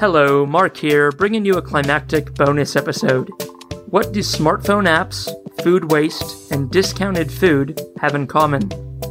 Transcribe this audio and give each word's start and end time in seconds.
Hello, 0.00 0.46
Mark 0.46 0.78
here, 0.78 1.12
bringing 1.12 1.44
you 1.44 1.58
a 1.58 1.62
climactic 1.62 2.32
bonus 2.34 2.74
episode. 2.74 3.28
What 3.90 4.14
do 4.14 4.20
smartphone 4.20 4.88
apps, 4.88 5.28
food 5.62 5.92
waste, 5.92 6.50
and 6.50 6.70
discounted 6.70 7.30
food 7.30 7.78
have 8.00 8.14
in 8.14 8.26
common? 8.26 8.70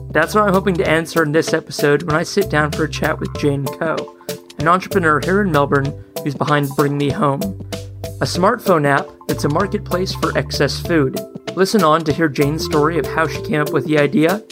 That's 0.09 0.33
what 0.33 0.45
I'm 0.45 0.53
hoping 0.53 0.73
to 0.77 0.89
answer 0.89 1.21
in 1.21 1.31
this 1.31 1.53
episode 1.53 2.01
when 2.01 2.15
I 2.15 2.23
sit 2.23 2.49
down 2.49 2.71
for 2.71 2.85
a 2.85 2.89
chat 2.89 3.19
with 3.19 3.37
Jane 3.37 3.65
Kou, 3.65 3.97
an 4.57 4.67
entrepreneur 4.67 5.21
here 5.23 5.41
in 5.41 5.51
Melbourne 5.51 5.93
who's 6.23 6.33
behind 6.33 6.69
Bring 6.75 6.97
Me 6.97 7.11
Home, 7.11 7.43
a 8.03 8.25
smartphone 8.25 8.87
app 8.87 9.05
that's 9.27 9.43
a 9.43 9.49
marketplace 9.49 10.15
for 10.15 10.35
excess 10.35 10.79
food. 10.79 11.19
Listen 11.55 11.83
on 11.83 12.03
to 12.05 12.11
hear 12.11 12.29
Jane's 12.29 12.65
story 12.65 12.97
of 12.97 13.05
how 13.05 13.27
she 13.27 13.43
came 13.43 13.61
up 13.61 13.73
with 13.73 13.85
the 13.85 13.99
idea, 13.99 14.43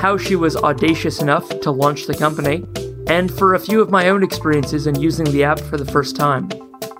how 0.00 0.16
she 0.16 0.36
was 0.36 0.56
audacious 0.56 1.20
enough 1.20 1.46
to 1.60 1.70
launch 1.70 2.06
the 2.06 2.14
company, 2.14 2.64
and 3.08 3.32
for 3.32 3.54
a 3.54 3.60
few 3.60 3.80
of 3.80 3.90
my 3.90 4.08
own 4.08 4.22
experiences 4.22 4.86
in 4.86 5.00
using 5.00 5.26
the 5.26 5.44
app 5.44 5.60
for 5.60 5.76
the 5.76 5.84
first 5.84 6.16
time. 6.16 6.48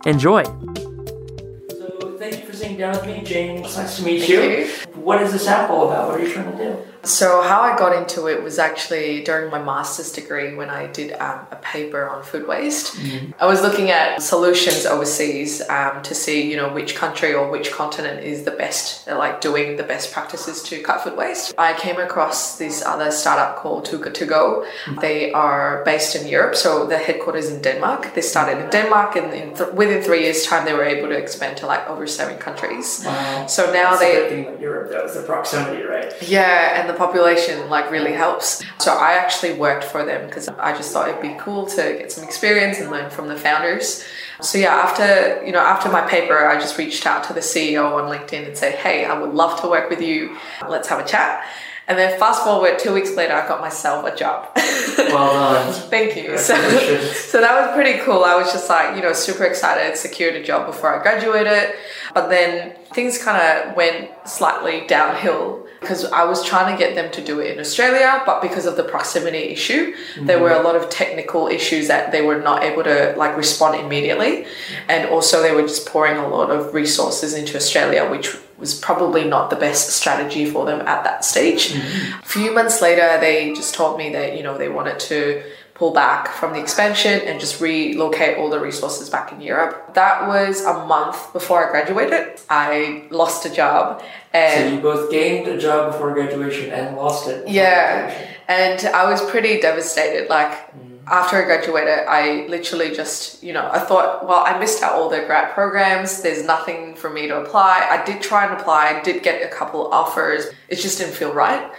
Enjoy! 0.06 0.42
So, 0.45 2.16
thank 2.19 2.41
you 2.41 2.47
for 2.47 2.52
sitting 2.52 2.77
down 2.77 2.92
with 2.95 3.06
me, 3.06 3.23
Jane. 3.23 3.62
Nice 3.62 3.97
to 3.97 4.05
meet 4.05 4.28
you. 4.28 4.41
you. 4.41 4.66
What 4.95 5.23
is 5.23 5.33
this 5.33 5.47
app 5.47 5.70
all 5.70 5.88
about? 5.88 6.09
What 6.09 6.20
are 6.20 6.25
you 6.25 6.33
trying 6.33 6.52
to 6.52 6.59
do? 6.59 6.91
So, 7.05 7.42
how 7.42 7.61
I 7.62 7.77
got 7.77 7.97
into 7.97 8.29
it 8.29 8.42
was 8.42 8.59
actually 8.59 9.23
during 9.24 9.51
my 9.51 9.61
master's 9.61 10.12
degree 10.12 10.55
when 10.55 10.70
I 10.70 10.87
did 10.87 11.12
um, 11.15 11.47
a 11.51 11.56
paper 11.56 12.09
on 12.09 12.23
food 12.23 12.47
waste. 12.47 12.97
I 13.41 13.47
was 13.47 13.61
looking 13.62 13.91
at 13.91 14.23
solutions 14.23 14.87
overseas 14.87 15.62
um, 15.69 16.02
to 16.02 16.15
see, 16.15 16.48
you 16.48 16.56
know, 16.56 16.73
which 16.73 16.95
country 16.95 17.34
or 17.34 17.51
which 17.51 17.73
continent 17.73 18.23
is 18.25 18.45
the 18.45 18.52
best 18.52 19.09
at 19.09 19.19
like 19.19 19.41
doing 19.41 19.77
the 19.77 19.83
best 19.83 20.12
practices 20.12 20.62
to 20.65 20.80
cut 20.83 21.01
food 21.02 21.16
waste. 21.16 21.55
I 21.59 21.75
came 21.75 21.98
across 21.98 22.56
this 22.59 22.84
other 22.84 23.11
startup 23.11 23.56
called 23.56 23.84
Too 23.84 23.98
Good 23.98 24.14
To 24.16 24.27
Go. 24.27 24.64
They 25.00 25.33
are 25.33 25.83
based 25.84 26.14
in 26.14 26.28
Europe, 26.28 26.55
so 26.55 26.87
the 26.87 26.98
headquarters 26.98 27.50
in 27.50 27.61
Denmark. 27.62 28.14
They 28.14 28.20
started 28.20 28.62
in 28.64 28.70
Denmark, 28.70 29.17
and 29.17 29.33
in 29.34 29.55
th- 29.56 29.73
within 29.73 30.03
three 30.03 30.23
years' 30.23 30.47
time, 30.47 30.64
they 30.64 30.73
were 30.73 30.84
able 30.84 31.08
to 31.08 31.17
expand 31.17 31.56
to 31.58 31.67
like 31.67 31.89
over 31.89 32.06
seven 32.06 32.39
countries. 32.39 33.03
Wow. 33.05 33.47
So 33.47 33.73
now 33.73 33.91
That's 33.91 34.00
they 34.00 34.23
the 34.23 34.28
thing 34.28 34.61
Europe, 34.61 34.91
though, 34.92 35.05
is 35.05 35.14
the 35.14 35.23
proximity, 35.23 35.83
right? 35.83 36.12
Yeah, 36.23 36.80
and 36.80 36.92
the 36.93 36.98
population 36.98 37.69
like 37.69 37.91
really 37.91 38.12
mm. 38.12 38.17
helps. 38.17 38.62
So 38.79 38.93
I 38.93 39.12
actually 39.12 39.55
worked 39.55 39.85
for 39.85 40.05
them 40.05 40.27
because 40.27 40.48
I 40.48 40.77
just 40.77 40.93
thought 40.93 41.09
it'd 41.09 41.23
be 41.23 41.35
cool 41.39 41.67
to 41.67 41.77
get 41.77 42.12
some 42.12 42.25
experience 42.25 42.79
and 42.79 42.91
learn 42.91 43.11
from 43.11 43.29
the 43.29 43.37
founders. 43.37 44.05
So 44.41 44.59
yeah, 44.59 44.75
after 44.75 45.45
you 45.45 45.53
know 45.53 45.61
after 45.61 45.91
my 45.91 46.03
paper, 46.03 46.47
I 46.47 46.59
just 46.59 46.77
reached 46.79 47.07
out 47.07 47.25
to 47.25 47.33
the 47.33 47.41
CEO 47.41 47.93
on 47.93 48.11
LinkedIn 48.11 48.47
and 48.47 48.57
said, 48.57 48.75
"Hey, 48.75 49.05
I 49.05 49.19
would 49.19 49.35
love 49.35 49.61
to 49.63 49.69
work 49.69 49.89
with 49.91 50.01
you. 50.01 50.37
Let's 50.69 50.89
have 50.89 51.01
a 51.01 51.09
chat." 51.09 51.45
And 51.88 51.98
then 51.98 52.19
fast 52.19 52.44
forward 52.44 52.78
two 52.78 52.94
weeks 52.94 53.16
later, 53.16 53.34
I 53.34 53.47
got 53.47 53.61
myself 53.61 54.05
a 54.06 54.14
job. 54.14 54.50
Well 54.56 55.33
done. 55.33 55.72
Thank 55.91 56.16
you. 56.16 56.39
So, 56.39 56.55
so 57.12 57.41
that 57.41 57.66
was 57.66 57.74
pretty 57.74 57.98
cool. 58.00 58.24
I 58.24 58.36
was 58.36 58.52
just 58.52 58.69
like, 58.69 58.97
you 58.97 59.02
know, 59.02 59.12
super 59.12 59.44
excited, 59.44 59.97
secured 59.97 60.36
a 60.36 60.42
job 60.42 60.66
before 60.66 60.98
I 60.98 61.02
graduated. 61.02 61.74
But 62.14 62.28
then 62.28 62.77
things 62.92 63.22
kind 63.22 63.41
of 63.41 63.77
went 63.77 64.11
slightly 64.27 64.86
downhill 64.86 65.66
because 65.80 66.05
I 66.05 66.24
was 66.24 66.44
trying 66.44 66.72
to 66.72 66.78
get 66.78 66.94
them 66.94 67.11
to 67.11 67.24
do 67.24 67.41
it 67.41 67.52
in 67.52 67.58
Australia, 67.58 68.22
but 68.24 68.41
because 68.41 68.67
of 68.67 68.77
the 68.77 68.84
proximity 68.84 69.39
issue, 69.39 69.94
there 70.20 70.41
were 70.41 70.50
a 70.50 70.55
mm-hmm. 70.55 70.67
lot 70.67 70.77
of 70.77 70.89
technical 70.91 71.48
issues 71.48 71.89
that 71.89 72.12
they 72.12 72.22
were 72.22 72.41
not 72.41 72.62
able 72.62 72.84
to 72.84 73.14
like 73.17 73.36
respond 73.36 73.80
immediately. 73.80 74.46
And 74.89 75.08
also 75.08 75.42
they 75.42 75.52
were 75.52 75.62
just 75.62 75.86
pouring 75.86 76.19
a 76.19 76.28
lot 76.28 76.50
of 76.50 76.72
resources 76.72 77.34
into 77.34 77.56
Australia, 77.56 78.08
which 78.08 78.36
was 78.62 78.74
probably 78.88 79.24
not 79.24 79.50
the 79.50 79.56
best 79.56 79.91
strategy 79.91 80.44
for 80.46 80.64
them 80.64 80.80
at 80.92 81.05
that 81.05 81.24
stage. 81.32 81.74
A 81.74 82.27
few 82.36 82.50
months 82.58 82.80
later, 82.80 83.18
they 83.20 83.52
just 83.52 83.74
told 83.74 83.98
me 83.98 84.06
that, 84.16 84.36
you 84.36 84.42
know, 84.42 84.56
they 84.56 84.70
wanted 84.78 84.98
to 85.10 85.42
pull 85.74 85.92
back 85.92 86.28
from 86.28 86.52
the 86.52 86.60
expansion 86.60 87.20
and 87.27 87.40
just 87.40 87.60
relocate 87.60 88.38
all 88.38 88.48
the 88.50 88.60
resources 88.60 89.10
back 89.10 89.33
in 89.33 89.40
Europe. 89.40 89.94
That 89.94 90.28
was 90.28 90.64
a 90.64 90.74
month 90.86 91.33
before 91.33 91.66
I 91.66 91.70
graduated. 91.70 92.40
I 92.48 93.05
lost 93.11 93.45
a 93.46 93.51
job 93.51 94.01
So 94.01 94.06
and 94.39 94.74
you 94.77 94.80
both 94.80 95.11
gained 95.11 95.48
a 95.48 95.58
job 95.58 95.92
before 95.92 96.14
graduation 96.14 96.70
and 96.70 96.96
lost 96.96 97.28
it. 97.28 97.48
yeah, 97.48 98.14
and 98.48 98.78
I 98.86 99.11
was 99.11 99.20
pretty 99.30 99.61
devastated. 99.61 100.28
Like 100.28 100.52
mm. 100.72 100.92
After 101.07 101.36
I 101.36 101.45
graduated, 101.45 102.07
I 102.08 102.46
literally 102.48 102.95
just, 102.95 103.42
you 103.42 103.52
know, 103.52 103.68
I 103.73 103.80
thought, 103.80 104.27
well, 104.27 104.45
I 104.46 104.58
missed 104.58 104.83
out 104.83 104.92
all 104.92 105.08
the 105.08 105.20
grad 105.27 105.52
programs. 105.52 106.23
There's 106.23 106.45
nothing 106.45 106.95
for 106.95 107.11
me 107.11 107.27
to 107.29 107.40
apply. 107.40 107.86
I 107.90 108.05
did 108.05 108.23
try 108.23 108.46
and 108.46 108.61
apply. 108.61 108.98
I 108.98 109.02
did 109.02 109.23
get 109.23 109.42
a 109.42 109.55
couple 109.55 109.89
offers. 109.92 110.46
It 110.68 110.77
just 110.77 110.98
didn't 110.98 111.14
feel 111.14 111.33
right. 111.33 111.70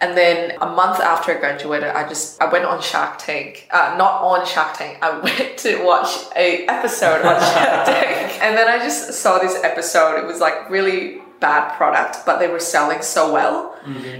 And 0.00 0.14
then 0.16 0.58
a 0.60 0.66
month 0.66 1.00
after 1.00 1.32
I 1.32 1.40
graduated, 1.40 1.88
I 1.88 2.06
just 2.06 2.40
I 2.40 2.52
went 2.52 2.66
on 2.66 2.82
Shark 2.82 3.18
Tank. 3.18 3.66
Uh, 3.70 3.94
not 3.96 4.20
on 4.20 4.46
Shark 4.46 4.76
Tank. 4.76 4.98
I 5.00 5.18
went 5.20 5.56
to 5.58 5.82
watch 5.82 6.26
a 6.36 6.66
episode 6.66 7.24
on 7.24 7.40
Shark 7.40 7.86
Tank, 7.86 8.42
and 8.42 8.58
then 8.58 8.68
I 8.68 8.78
just 8.78 9.14
saw 9.14 9.38
this 9.38 9.62
episode. 9.64 10.18
It 10.18 10.26
was 10.26 10.38
like 10.38 10.68
really 10.68 11.22
bad 11.40 11.76
product, 11.76 12.18
but 12.24 12.38
they 12.38 12.48
were 12.48 12.60
selling 12.60 13.02
so 13.02 13.32
well. 13.32 13.74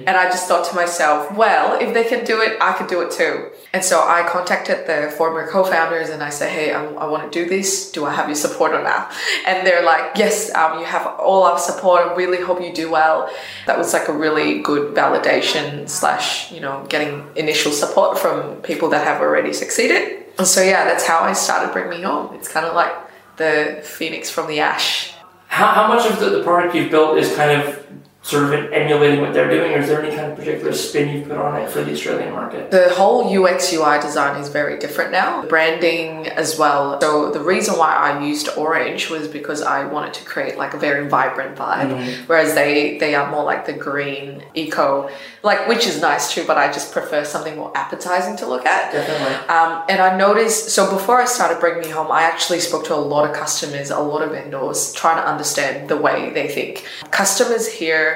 And 0.07 0.11
I 0.11 0.27
just 0.27 0.47
thought 0.47 0.65
to 0.71 0.77
myself, 0.77 1.37
well, 1.37 1.77
if 1.81 1.93
they 1.93 2.05
can 2.05 2.25
do 2.25 2.41
it, 2.41 2.57
I 2.61 2.73
can 2.75 2.87
do 2.87 3.01
it 3.01 3.11
too. 3.11 3.51
And 3.73 3.85
so 3.85 3.99
I 3.99 4.23
contacted 4.29 4.87
the 4.87 5.13
former 5.17 5.49
co-founders 5.51 6.09
and 6.09 6.23
I 6.23 6.31
said, 6.31 6.51
hey, 6.51 6.73
I, 6.73 6.85
I 6.85 7.07
want 7.07 7.33
to 7.33 7.43
do 7.43 7.49
this. 7.49 7.91
Do 7.91 8.05
I 8.05 8.15
have 8.15 8.29
your 8.29 8.37
support 8.37 8.73
or 8.73 8.83
not? 8.83 9.13
And 9.45 9.67
they're 9.67 9.85
like, 9.85 10.17
yes, 10.17 10.55
um, 10.55 10.79
you 10.79 10.85
have 10.85 11.07
all 11.19 11.43
our 11.43 11.59
support. 11.59 12.03
I 12.03 12.15
really 12.15 12.41
hope 12.41 12.61
you 12.63 12.73
do 12.73 12.91
well. 12.91 13.29
That 13.67 13.77
was 13.77 13.93
like 13.93 14.09
a 14.09 14.13
really 14.13 14.61
good 14.63 14.95
validation 14.95 15.89
slash, 15.89 16.53
you 16.53 16.61
know, 16.61 16.87
getting 16.89 17.27
initial 17.35 17.73
support 17.73 18.19
from 18.19 18.57
people 18.63 18.89
that 18.91 19.05
have 19.05 19.21
already 19.21 19.53
succeeded. 19.53 20.27
And 20.39 20.47
so 20.47 20.63
yeah, 20.63 20.85
that's 20.85 21.05
how 21.05 21.21
I 21.21 21.33
started 21.33 21.73
Bring 21.73 21.91
Me 21.91 22.03
Home. 22.03 22.35
It's 22.37 22.49
kind 22.49 22.67
of 22.67 22.75
like 22.75 22.95
the 23.37 23.81
phoenix 23.83 24.31
from 24.31 24.47
the 24.47 24.61
ash. 24.61 25.13
How, 25.49 25.69
how 25.69 25.89
much 25.89 26.11
of 26.11 26.21
the, 26.21 26.31
the 26.31 26.43
product 26.43 26.75
you've 26.75 26.91
built 26.91 27.19
is 27.19 27.35
kind 27.35 27.63
of 27.63 27.87
sort 28.27 28.53
of 28.53 28.73
emulating 28.73 29.21
what 29.21 29.33
they're 29.33 29.49
doing, 29.49 29.73
or 29.73 29.79
is 29.79 29.87
there 29.87 30.03
any 30.03 30.15
kind 30.15 30.33
of 30.33 30.37
particular 30.37 30.73
spin 30.73 31.17
you've 31.17 31.29
put 31.29 31.39
on 31.39 31.63
it 31.63 31.71
for 31.71 31.85
the 31.85 31.93
Australian 31.93 32.33
market? 32.33 32.73
The 32.73 32.93
whole 32.93 33.23
UX 33.25 33.73
UI 33.73 34.01
design 34.01 34.41
is 34.41 34.49
very 34.49 34.81
different 34.81 35.13
now. 35.13 35.47
Branding 35.47 36.27
as 36.27 36.59
well. 36.59 37.01
So 37.01 37.31
the 37.31 37.41
reason 37.41 37.79
why 37.79 37.95
I 37.95 38.25
used 38.25 38.49
orange 38.57 39.11
was 39.11 39.29
because 39.29 39.63
I 39.63 39.85
wanted 39.85 40.15
to 40.15 40.25
create 40.25 40.59
like 40.59 40.75
a 40.75 40.77
very 40.77 41.09
vibrant 41.09 41.57
vibe, 41.57 42.27
whereas 42.27 42.55
they 42.55 42.99
they 42.99 43.15
are 43.15 43.31
more 43.31 43.45
like 43.45 43.65
the 43.65 43.73
green 43.73 44.43
eco, 44.55 45.09
like 45.45 45.69
which 45.69 45.87
is 45.87 46.01
nice 46.01 46.35
too, 46.35 46.45
but 46.45 46.59
I 46.59 46.67
just 46.67 46.93
prefer 46.93 47.23
something 47.25 47.57
more 47.57 47.71
appetizing 47.77 48.37
to 48.39 48.47
look 48.47 48.67
at. 48.67 48.93
Definitely. 48.93 49.37
Um, 49.49 49.85
and 49.89 50.01
I 50.01 50.17
noticed, 50.17 50.71
so 50.71 50.91
before 50.91 51.21
I 51.21 51.27
started 51.27 51.61
Bring 51.61 51.79
Me 51.81 51.91
Home, 51.91 52.11
I 52.11 52.23
actually 52.23 52.59
spoke 52.59 52.85
to 52.87 52.95
a 52.95 52.97
lot 52.97 53.29
of 53.29 53.37
customers, 53.37 53.91
a 53.91 54.01
lot 54.01 54.23
of 54.23 54.33
vendors, 54.33 54.93
trying 54.95 55.23
to 55.23 55.29
understand 55.29 55.89
the 55.89 55.97
way 55.97 56.31
they 56.31 56.49
think. 56.49 56.85
Customers 57.13 57.69
here, 57.69 58.16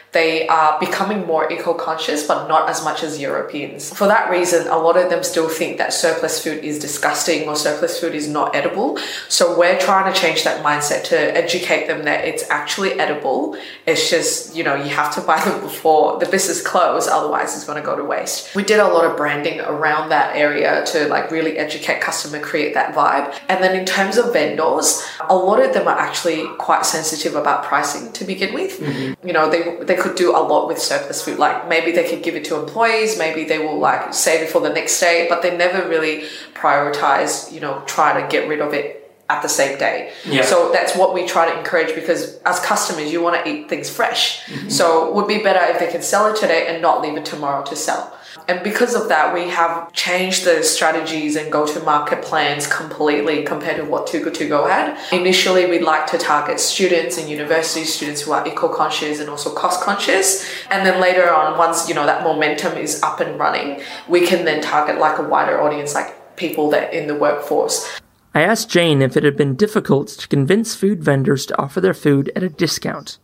they 0.11 0.47
are 0.47 0.77
becoming 0.79 1.25
more 1.25 1.51
eco-conscious, 1.51 2.27
but 2.27 2.47
not 2.47 2.69
as 2.69 2.83
much 2.83 3.01
as 3.01 3.19
Europeans. 3.19 3.93
For 3.93 4.07
that 4.07 4.29
reason, 4.29 4.67
a 4.67 4.77
lot 4.77 4.97
of 4.97 5.09
them 5.09 5.23
still 5.23 5.47
think 5.47 5.77
that 5.77 5.93
surplus 5.93 6.43
food 6.43 6.63
is 6.63 6.79
disgusting 6.79 7.47
or 7.47 7.55
surplus 7.55 7.99
food 7.99 8.13
is 8.13 8.27
not 8.27 8.53
edible. 8.53 8.97
So 9.29 9.57
we're 9.57 9.79
trying 9.79 10.11
to 10.11 10.19
change 10.19 10.43
that 10.43 10.63
mindset 10.63 11.05
to 11.05 11.17
educate 11.17 11.87
them 11.87 12.03
that 12.03 12.25
it's 12.25 12.49
actually 12.49 12.99
edible. 12.99 13.57
It's 13.85 14.09
just, 14.09 14.53
you 14.53 14.63
know, 14.63 14.75
you 14.75 14.89
have 14.89 15.13
to 15.15 15.21
buy 15.21 15.43
them 15.45 15.61
before 15.61 16.19
the 16.19 16.25
business 16.25 16.61
close, 16.61 17.07
otherwise 17.07 17.55
it's 17.55 17.65
going 17.65 17.81
to 17.81 17.85
go 17.85 17.95
to 17.95 18.03
waste. 18.03 18.53
We 18.53 18.63
did 18.63 18.79
a 18.79 18.87
lot 18.87 19.05
of 19.05 19.15
branding 19.15 19.61
around 19.61 20.09
that 20.09 20.35
area 20.35 20.85
to 20.87 21.07
like 21.07 21.31
really 21.31 21.57
educate 21.57 22.01
customer, 22.01 22.39
create 22.41 22.73
that 22.73 22.93
vibe. 22.93 23.33
And 23.47 23.63
then 23.63 23.79
in 23.79 23.85
terms 23.85 24.17
of 24.17 24.33
vendors, 24.33 25.01
a 25.29 25.35
lot 25.35 25.63
of 25.63 25.73
them 25.73 25.87
are 25.87 25.97
actually 25.97 26.47
quite 26.57 26.85
sensitive 26.85 27.35
about 27.35 27.63
pricing 27.63 28.11
to 28.13 28.25
begin 28.25 28.53
with. 28.53 28.79
Mm-hmm. 28.79 29.27
You 29.27 29.33
know, 29.33 29.49
they 29.49 29.77
they 29.85 30.00
could 30.01 30.15
do 30.15 30.31
a 30.31 30.41
lot 30.41 30.67
with 30.67 30.79
surplus 30.79 31.23
food. 31.23 31.37
Like 31.37 31.67
maybe 31.69 31.91
they 31.91 32.09
could 32.09 32.23
give 32.23 32.35
it 32.35 32.45
to 32.45 32.59
employees, 32.59 33.17
maybe 33.17 33.43
they 33.43 33.59
will 33.59 33.77
like 33.77 34.13
save 34.13 34.41
it 34.41 34.49
for 34.49 34.59
the 34.59 34.69
next 34.69 34.99
day, 34.99 35.27
but 35.29 35.41
they 35.41 35.55
never 35.55 35.87
really 35.87 36.25
prioritize, 36.53 37.51
you 37.51 37.59
know, 37.59 37.83
try 37.85 38.19
to 38.19 38.27
get 38.27 38.49
rid 38.49 38.61
of 38.61 38.73
it 38.73 39.01
at 39.29 39.41
the 39.41 39.49
same 39.49 39.77
day. 39.77 40.11
Yeah. 40.25 40.41
So 40.41 40.71
that's 40.71 40.95
what 40.95 41.13
we 41.13 41.25
try 41.25 41.49
to 41.49 41.57
encourage 41.57 41.95
because 41.95 42.37
as 42.39 42.59
customers, 42.59 43.11
you 43.11 43.21
want 43.21 43.43
to 43.43 43.49
eat 43.49 43.69
things 43.69 43.89
fresh. 43.89 44.43
Mm-hmm. 44.45 44.69
So 44.69 45.07
it 45.07 45.15
would 45.15 45.27
be 45.27 45.41
better 45.41 45.63
if 45.71 45.79
they 45.79 45.91
can 45.91 46.01
sell 46.01 46.33
it 46.33 46.37
today 46.37 46.67
and 46.67 46.81
not 46.81 47.01
leave 47.01 47.15
it 47.15 47.25
tomorrow 47.25 47.63
to 47.65 47.75
sell. 47.75 48.17
And 48.47 48.63
because 48.63 48.95
of 48.95 49.09
that, 49.09 49.33
we 49.33 49.49
have 49.49 49.91
changed 49.93 50.45
the 50.45 50.63
strategies 50.63 51.35
and 51.35 51.51
go 51.51 51.65
to 51.65 51.79
market 51.81 52.23
plans 52.23 52.67
completely 52.67 53.43
compared 53.43 53.77
to 53.77 53.85
what 53.85 54.07
Too 54.07 54.23
Good 54.23 54.35
To 54.35 54.47
Go 54.47 54.67
had. 54.67 54.97
Initially, 55.11 55.65
we'd 55.65 55.83
like 55.83 56.07
to 56.07 56.17
target 56.17 56.59
students 56.59 57.17
and 57.17 57.29
university 57.29 57.85
students 57.85 58.21
who 58.21 58.31
are 58.31 58.47
eco 58.47 58.67
conscious 58.69 59.19
and 59.19 59.29
also 59.29 59.53
cost 59.53 59.83
conscious. 59.83 60.49
And 60.69 60.85
then 60.85 61.01
later 61.01 61.33
on, 61.33 61.57
once 61.57 61.87
you 61.87 61.95
know 61.95 62.05
that 62.05 62.23
momentum 62.23 62.77
is 62.77 63.01
up 63.03 63.19
and 63.19 63.39
running, 63.39 63.81
we 64.07 64.25
can 64.25 64.45
then 64.45 64.61
target 64.61 64.97
like 64.97 65.17
a 65.17 65.23
wider 65.23 65.61
audience, 65.61 65.93
like 65.93 66.35
people 66.35 66.69
that 66.71 66.93
in 66.93 67.07
the 67.07 67.15
workforce. 67.15 67.99
I 68.33 68.41
asked 68.41 68.69
Jane 68.69 69.01
if 69.01 69.17
it 69.17 69.23
had 69.23 69.35
been 69.35 69.55
difficult 69.55 70.07
to 70.07 70.27
convince 70.27 70.73
food 70.73 71.03
vendors 71.03 71.45
to 71.47 71.61
offer 71.61 71.81
their 71.81 71.93
food 71.93 72.31
at 72.35 72.43
a 72.43 72.49
discount. 72.49 73.17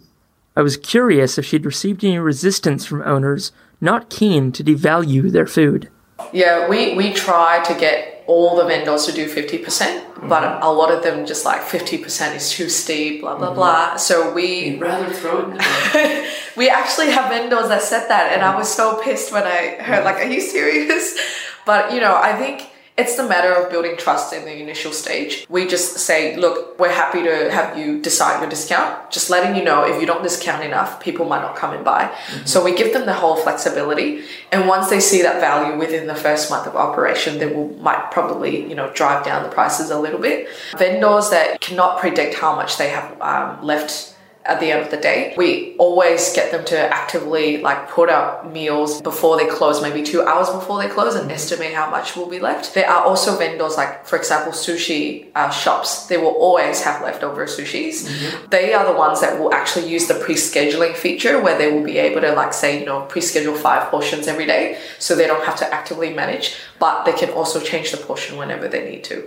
I 0.55 0.61
was 0.61 0.75
curious 0.75 1.37
if 1.37 1.45
she'd 1.45 1.65
received 1.65 2.03
any 2.03 2.19
resistance 2.19 2.85
from 2.85 3.03
owners 3.03 3.51
not 3.79 4.09
keen 4.09 4.51
to 4.53 4.63
devalue 4.63 5.31
their 5.31 5.47
food. 5.47 5.89
Yeah, 6.33 6.67
we, 6.67 6.95
we 6.95 7.13
try 7.13 7.63
to 7.63 7.73
get 7.75 8.23
all 8.27 8.57
the 8.57 8.65
vendors 8.65 9.05
to 9.05 9.13
do 9.13 9.27
50%, 9.27 9.63
percent 9.63 10.05
mm-hmm. 10.05 10.27
but 10.27 10.61
a 10.61 10.69
lot 10.69 10.91
of 10.91 11.01
them 11.01 11.25
just 11.25 11.45
like 11.45 11.61
50% 11.61 12.35
is 12.35 12.51
too 12.51 12.69
steep, 12.69 13.21
blah, 13.21 13.37
blah, 13.37 13.53
blah. 13.53 13.89
Mm-hmm. 13.89 13.97
So 13.97 14.33
we, 14.33 14.71
You'd 14.71 14.81
rather 14.81 15.11
throw 15.13 15.53
it 15.53 16.33
we 16.57 16.69
actually 16.69 17.11
have 17.11 17.29
vendors 17.29 17.69
that 17.69 17.81
said 17.81 18.07
that, 18.09 18.33
and 18.33 18.41
I 18.41 18.55
was 18.55 18.73
so 18.73 19.01
pissed 19.01 19.31
when 19.31 19.43
I 19.43 19.77
heard, 19.81 20.03
mm-hmm. 20.03 20.05
like, 20.05 20.15
are 20.17 20.29
you 20.29 20.41
serious? 20.41 21.17
But, 21.65 21.91
you 21.91 21.99
know, 21.99 22.15
I 22.15 22.31
think 22.37 22.69
it's 22.97 23.15
the 23.15 23.27
matter 23.27 23.53
of 23.53 23.69
building 23.69 23.95
trust 23.95 24.33
in 24.33 24.43
the 24.45 24.59
initial 24.59 24.91
stage. 24.91 25.45
We 25.49 25.67
just 25.67 25.97
say, 25.99 26.35
look, 26.35 26.79
we're 26.79 26.91
happy 26.91 27.21
to 27.23 27.51
have 27.51 27.77
you 27.77 28.01
decide 28.01 28.41
your 28.41 28.49
discount. 28.49 29.11
Just 29.11 29.29
letting 29.29 29.55
you 29.55 29.63
know 29.63 29.85
if 29.85 30.01
you 30.01 30.07
don't 30.07 30.23
discount 30.23 30.63
enough, 30.63 30.99
people 30.99 31.25
might 31.25 31.41
not 31.41 31.55
come 31.55 31.73
and 31.73 31.85
buy. 31.85 32.11
So 32.45 32.63
we 32.63 32.75
give 32.75 32.93
them 32.93 33.05
the 33.05 33.13
whole 33.13 33.35
flexibility. 33.35 34.23
And 34.51 34.67
once 34.67 34.89
they 34.89 34.99
see 34.99 35.21
that 35.21 35.39
value 35.39 35.77
within 35.77 36.07
the 36.07 36.15
first 36.15 36.49
month 36.49 36.65
of 36.65 36.75
operation, 36.75 37.37
they 37.37 37.45
will 37.45 37.69
might 37.77 38.09
probably, 38.11 38.67
you 38.67 38.73
know, 38.73 38.91
drive 38.93 39.23
down 39.23 39.43
the 39.43 39.49
prices 39.49 39.91
a 39.91 39.99
little 39.99 40.19
bit. 40.19 40.47
Vendors 40.75 41.29
that 41.29 41.61
cannot 41.61 41.99
predict 41.99 42.33
how 42.33 42.55
much 42.55 42.77
they 42.77 42.89
have 42.89 43.21
um, 43.21 43.63
left 43.63 44.16
at 44.47 44.59
the 44.59 44.71
end 44.71 44.81
of 44.81 44.89
the 44.89 44.97
day. 44.97 45.33
We 45.37 45.75
always 45.77 46.33
get 46.33 46.51
them 46.51 46.63
to 46.65 46.79
actively 46.79 47.57
like 47.57 47.89
put 47.89 48.09
up 48.09 48.51
meals 48.51 49.01
before 49.01 49.37
they 49.37 49.45
close, 49.47 49.81
maybe 49.81 50.03
two 50.03 50.21
hours 50.23 50.49
before 50.49 50.81
they 50.81 50.87
close, 50.87 51.15
and 51.15 51.31
estimate 51.31 51.73
how 51.73 51.89
much 51.89 52.15
will 52.15 52.29
be 52.29 52.39
left. 52.39 52.73
There 52.73 52.89
are 52.89 53.03
also 53.03 53.37
vendors 53.37 53.77
like, 53.77 54.05
for 54.05 54.15
example, 54.15 54.53
sushi 54.53 55.27
uh, 55.35 55.49
shops. 55.49 56.07
They 56.07 56.17
will 56.17 56.35
always 56.35 56.81
have 56.81 57.01
leftover 57.01 57.45
sushis. 57.45 58.07
They 58.49 58.73
are 58.73 58.85
the 58.85 58.97
ones 58.97 59.21
that 59.21 59.39
will 59.39 59.53
actually 59.53 59.89
use 59.89 60.07
the 60.07 60.15
pre-scheduling 60.15 60.95
feature 60.95 61.41
where 61.41 61.57
they 61.57 61.71
will 61.71 61.83
be 61.83 61.97
able 61.97 62.21
to 62.21 62.31
like 62.33 62.53
say, 62.53 62.79
you 62.79 62.85
know, 62.85 63.01
pre-schedule 63.01 63.55
five 63.55 63.89
portions 63.91 64.27
every 64.27 64.45
day, 64.45 64.79
so 64.99 65.15
they 65.15 65.27
don't 65.27 65.43
have 65.43 65.57
to 65.57 65.73
actively 65.73 66.13
manage, 66.13 66.55
but 66.79 67.03
they 67.03 67.13
can 67.13 67.29
also 67.31 67.59
change 67.59 67.91
the 67.91 67.97
portion 67.97 68.37
whenever 68.37 68.67
they 68.67 68.89
need 68.89 69.03
to. 69.05 69.23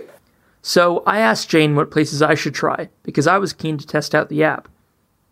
So 0.61 1.03
I 1.07 1.19
asked 1.19 1.49
Jane 1.49 1.75
what 1.75 1.91
places 1.91 2.21
I 2.21 2.35
should 2.35 2.53
try 2.53 2.89
because 3.03 3.27
I 3.27 3.37
was 3.37 3.53
keen 3.53 3.77
to 3.77 3.87
test 3.87 4.13
out 4.13 4.29
the 4.29 4.43
app. 4.43 4.67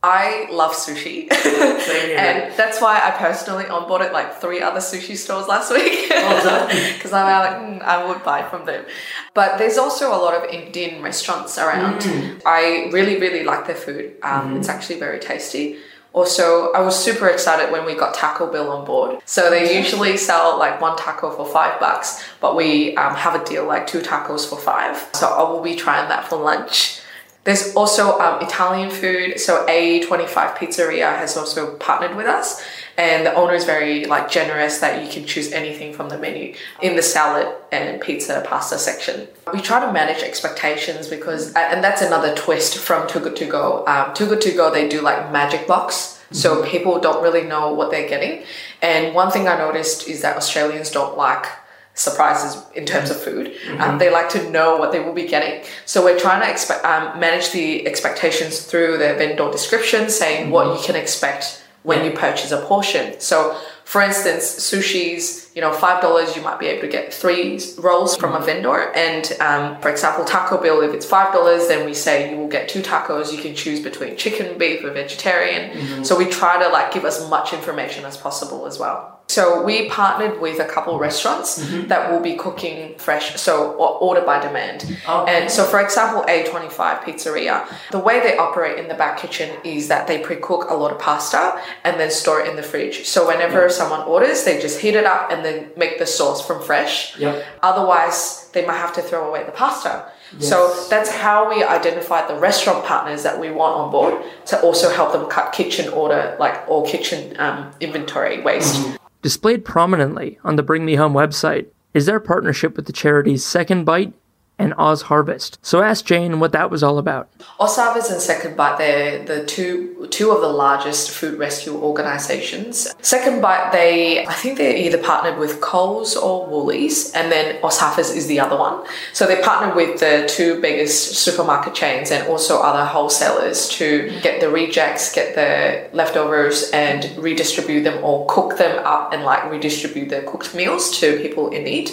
I 0.01 0.47
love 0.49 0.71
sushi. 0.71 1.29
and 1.31 2.53
that's 2.55 2.79
why 2.81 3.01
I 3.03 3.11
personally 3.11 3.65
onboarded 3.65 4.13
like 4.13 4.39
three 4.39 4.61
other 4.61 4.79
sushi 4.79 5.17
stores 5.17 5.47
last 5.47 5.73
week. 5.73 6.07
Because 6.07 7.11
I'm 7.13 7.25
like, 7.71 7.81
mm, 7.81 7.81
I 7.81 8.07
would 8.07 8.23
buy 8.23 8.43
from 8.49 8.65
them. 8.65 8.85
But 9.33 9.57
there's 9.57 9.77
also 9.77 10.09
a 10.09 10.15
lot 10.15 10.33
of 10.35 10.49
Indian 10.49 11.01
restaurants 11.03 11.57
around. 11.57 12.01
I 12.45 12.89
really, 12.93 13.19
really 13.19 13.43
like 13.43 13.67
their 13.67 13.75
food. 13.75 14.15
Um, 14.23 14.55
It's 14.57 14.69
actually 14.69 14.99
very 14.99 15.19
tasty. 15.19 15.77
Also, 16.11 16.71
I 16.71 16.79
was 16.79 16.97
super 16.97 17.27
excited 17.27 17.71
when 17.71 17.85
we 17.85 17.93
got 17.93 18.15
Taco 18.15 18.51
Bell 18.51 18.71
on 18.71 18.85
board. 18.85 19.19
So 19.25 19.49
they 19.51 19.77
usually 19.77 20.17
sell 20.17 20.57
like 20.57 20.81
one 20.81 20.97
taco 20.97 21.29
for 21.29 21.45
five 21.45 21.79
bucks, 21.79 22.23
but 22.41 22.55
we 22.55 22.95
um, 22.97 23.13
have 23.13 23.35
a 23.39 23.45
deal 23.45 23.65
like 23.67 23.85
two 23.85 23.99
tacos 23.99 24.49
for 24.49 24.57
five. 24.57 24.97
So 25.13 25.27
I 25.27 25.43
will 25.43 25.61
be 25.61 25.75
trying 25.75 26.09
that 26.09 26.27
for 26.27 26.37
lunch. 26.37 27.01
There's 27.45 27.73
also 27.75 28.19
um, 28.19 28.41
Italian 28.41 28.89
food. 28.89 29.39
So 29.39 29.65
A25 29.65 30.55
Pizzeria 30.57 31.17
has 31.17 31.37
also 31.37 31.75
partnered 31.77 32.15
with 32.15 32.27
us, 32.27 32.61
and 32.97 33.25
the 33.25 33.33
owner 33.33 33.53
is 33.53 33.63
very 33.63 34.05
like 34.05 34.29
generous 34.29 34.79
that 34.79 35.03
you 35.03 35.09
can 35.09 35.25
choose 35.25 35.51
anything 35.51 35.93
from 35.93 36.09
the 36.09 36.17
menu 36.17 36.53
in 36.81 36.95
the 36.95 37.01
salad 37.01 37.47
and 37.71 38.01
pizza 38.01 38.43
pasta 38.45 38.77
section. 38.77 39.27
We 39.53 39.61
try 39.61 39.83
to 39.85 39.91
manage 39.91 40.21
expectations 40.21 41.07
because, 41.07 41.53
and 41.55 41.83
that's 41.83 42.01
another 42.01 42.35
twist 42.35 42.77
from 42.77 43.07
Too 43.07 43.19
Good 43.21 43.37
To 43.37 43.45
Go. 43.45 43.85
Um, 43.87 44.13
Too 44.13 44.27
Good 44.27 44.41
To 44.41 44.51
Go 44.51 44.71
they 44.71 44.89
do 44.89 45.01
like 45.01 45.31
magic 45.31 45.65
box, 45.65 46.21
so 46.31 46.63
people 46.65 46.99
don't 46.99 47.23
really 47.23 47.43
know 47.43 47.73
what 47.73 47.89
they're 47.89 48.09
getting. 48.09 48.43
And 48.81 49.15
one 49.15 49.31
thing 49.31 49.47
I 49.47 49.57
noticed 49.57 50.07
is 50.07 50.21
that 50.21 50.35
Australians 50.35 50.91
don't 50.91 51.17
like 51.17 51.45
surprises 51.93 52.61
in 52.75 52.85
terms 52.85 53.09
of 53.09 53.21
food. 53.21 53.53
Um, 53.79 53.97
they 53.97 54.09
like 54.09 54.29
to 54.29 54.49
know 54.49 54.77
what 54.77 54.91
they 54.91 54.99
will 54.99 55.13
be 55.13 55.27
getting. 55.27 55.65
So 55.85 56.03
we're 56.03 56.19
trying 56.19 56.41
to 56.41 56.47
expe- 56.47 56.83
um, 56.85 57.19
manage 57.19 57.51
the 57.51 57.85
expectations 57.85 58.61
through 58.61 58.93
the 58.93 59.13
vendor 59.15 59.51
description, 59.51 60.09
saying 60.09 60.49
what 60.49 60.77
you 60.77 60.83
can 60.85 60.95
expect 60.95 61.63
when 61.83 62.03
you 62.05 62.11
purchase 62.11 62.51
a 62.51 62.61
portion. 62.65 63.19
So, 63.19 63.57
for 63.85 64.01
instance, 64.01 64.43
sushi's, 64.43 65.49
you 65.55 65.61
know, 65.61 65.73
five 65.73 66.01
dollars, 66.01 66.35
you 66.35 66.41
might 66.41 66.59
be 66.59 66.67
able 66.67 66.81
to 66.81 66.87
get 66.87 67.13
three 67.13 67.59
rolls 67.79 68.15
from 68.15 68.33
a 68.35 68.39
vendor. 68.45 68.91
And 68.95 69.31
um, 69.41 69.81
for 69.81 69.89
example, 69.89 70.25
Taco 70.25 70.61
Bill, 70.61 70.81
if 70.81 70.93
it's 70.93 71.05
five 71.05 71.33
dollars, 71.33 71.67
then 71.67 71.85
we 71.85 71.93
say 71.93 72.31
you 72.31 72.37
will 72.37 72.49
get 72.49 72.69
two 72.69 72.81
tacos. 72.81 73.31
You 73.33 73.41
can 73.41 73.55
choose 73.55 73.79
between 73.81 74.15
chicken, 74.17 74.57
beef, 74.57 74.83
or 74.83 74.91
vegetarian. 74.91 76.03
So 76.05 76.17
we 76.17 76.25
try 76.25 76.61
to 76.61 76.69
like 76.69 76.93
give 76.93 77.05
as 77.05 77.27
much 77.29 77.53
information 77.53 78.05
as 78.05 78.15
possible 78.17 78.67
as 78.67 78.77
well. 78.77 79.18
So 79.29 79.61
we 79.61 79.87
partnered 79.89 80.41
with 80.41 80.59
a 80.59 80.65
couple 80.65 80.97
restaurants 80.97 81.57
that 81.87 82.11
will 82.11 82.19
be 82.19 82.35
cooking 82.35 82.97
fresh, 82.97 83.39
so 83.39 83.73
or 83.73 83.99
order 83.99 84.21
by 84.21 84.39
demand. 84.39 84.83
Okay. 85.07 85.31
And 85.31 85.51
so, 85.51 85.65
for 85.65 85.79
example, 85.79 86.23
A25 86.23 87.01
Pizzeria, 87.03 87.71
the 87.91 87.99
way 87.99 88.21
they 88.21 88.37
operate 88.37 88.79
in 88.79 88.87
the 88.87 88.95
back 88.95 89.19
kitchen 89.19 89.55
is 89.63 89.87
that 89.87 90.07
they 90.07 90.17
pre-cook 90.17 90.71
a 90.71 90.73
lot 90.73 90.91
of 90.91 90.97
pasta 90.97 91.61
and 91.83 91.99
then 91.99 92.09
store 92.09 92.41
it 92.41 92.49
in 92.49 92.55
the 92.55 92.63
fridge. 92.63 93.05
So 93.05 93.27
whenever 93.27 93.69
someone 93.69 94.01
orders, 94.01 94.45
they 94.45 94.59
just 94.59 94.79
heat 94.79 94.95
it 94.95 95.05
up 95.05 95.31
and 95.31 95.45
then 95.45 95.69
make 95.77 95.99
the 95.99 96.07
sauce 96.07 96.45
from 96.45 96.63
fresh. 96.63 97.15
Yep. 97.19 97.45
Otherwise, 97.61 98.49
they 98.53 98.65
might 98.65 98.77
have 98.77 98.95
to 98.95 99.03
throw 99.03 99.29
away 99.29 99.43
the 99.43 99.51
pasta. 99.51 100.11
Yes. 100.39 100.49
So 100.49 100.87
that's 100.89 101.11
how 101.11 101.49
we 101.49 101.63
identified 101.63 102.27
the 102.27 102.35
restaurant 102.35 102.83
partners 102.83 103.21
that 103.23 103.39
we 103.39 103.51
want 103.51 103.75
on 103.75 103.91
board 103.91 104.23
to 104.47 104.59
also 104.61 104.91
help 104.91 105.11
them 105.11 105.29
cut 105.29 105.53
kitchen 105.53 105.91
order, 105.93 106.35
like 106.39 106.67
or 106.67 106.83
kitchen 106.85 107.39
um, 107.39 107.71
inventory 107.79 108.41
waste. 108.41 108.98
Displayed 109.21 109.65
prominently 109.65 110.39
on 110.43 110.55
the 110.55 110.63
Bring 110.63 110.85
Me 110.85 110.95
Home 110.95 111.13
website. 111.13 111.67
Is 111.93 112.05
their 112.05 112.19
partnership 112.19 112.75
with 112.75 112.85
the 112.85 112.93
charities 112.93 113.43
Second 113.43 113.83
Bite 113.83 114.13
and 114.59 114.73
Oz 114.77 115.03
Harvest. 115.03 115.57
So 115.61 115.81
I 115.81 115.87
asked 115.87 116.05
Jane 116.05 116.39
what 116.39 116.51
that 116.51 116.69
was 116.69 116.83
all 116.83 116.97
about. 116.97 117.29
Oz 117.59 117.77
Harvest 117.77 118.11
and 118.11 118.21
Second 118.21 118.55
Bite, 118.55 118.77
they're 118.77 119.23
the 119.25 119.45
two 119.45 120.07
two 120.11 120.31
of 120.31 120.41
the 120.41 120.49
largest 120.49 121.11
food 121.11 121.39
rescue 121.39 121.75
organizations. 121.75 122.93
Second 123.01 123.41
Bite, 123.41 123.71
they 123.71 124.25
I 124.27 124.33
think 124.33 124.57
they're 124.57 124.75
either 124.75 124.97
partnered 124.97 125.39
with 125.39 125.61
Coles 125.61 126.15
or 126.15 126.45
Woolies, 126.47 127.11
and 127.13 127.31
then 127.31 127.63
Oz 127.63 127.79
Harvest 127.79 128.15
is 128.15 128.27
the 128.27 128.39
other 128.39 128.57
one. 128.57 128.85
So 129.13 129.25
they 129.25 129.41
partnered 129.41 129.75
with 129.75 129.99
the 129.99 130.27
two 130.29 130.61
biggest 130.61 131.15
supermarket 131.15 131.73
chains 131.73 132.11
and 132.11 132.27
also 132.27 132.59
other 132.59 132.85
wholesalers 132.85 133.69
to 133.69 134.11
get 134.21 134.41
the 134.41 134.49
rejects, 134.49 135.13
get 135.13 135.35
the 135.35 135.95
leftovers, 135.95 136.69
and 136.71 137.17
redistribute 137.17 137.85
them 137.85 138.03
or 138.03 138.25
cook 138.27 138.57
them 138.57 138.85
up 138.85 139.13
and 139.13 139.23
like 139.23 139.49
redistribute 139.49 140.09
the 140.09 140.21
cooked 140.23 140.53
meals 140.53 140.97
to 140.99 141.17
people 141.19 141.49
in 141.49 141.63
need. 141.63 141.91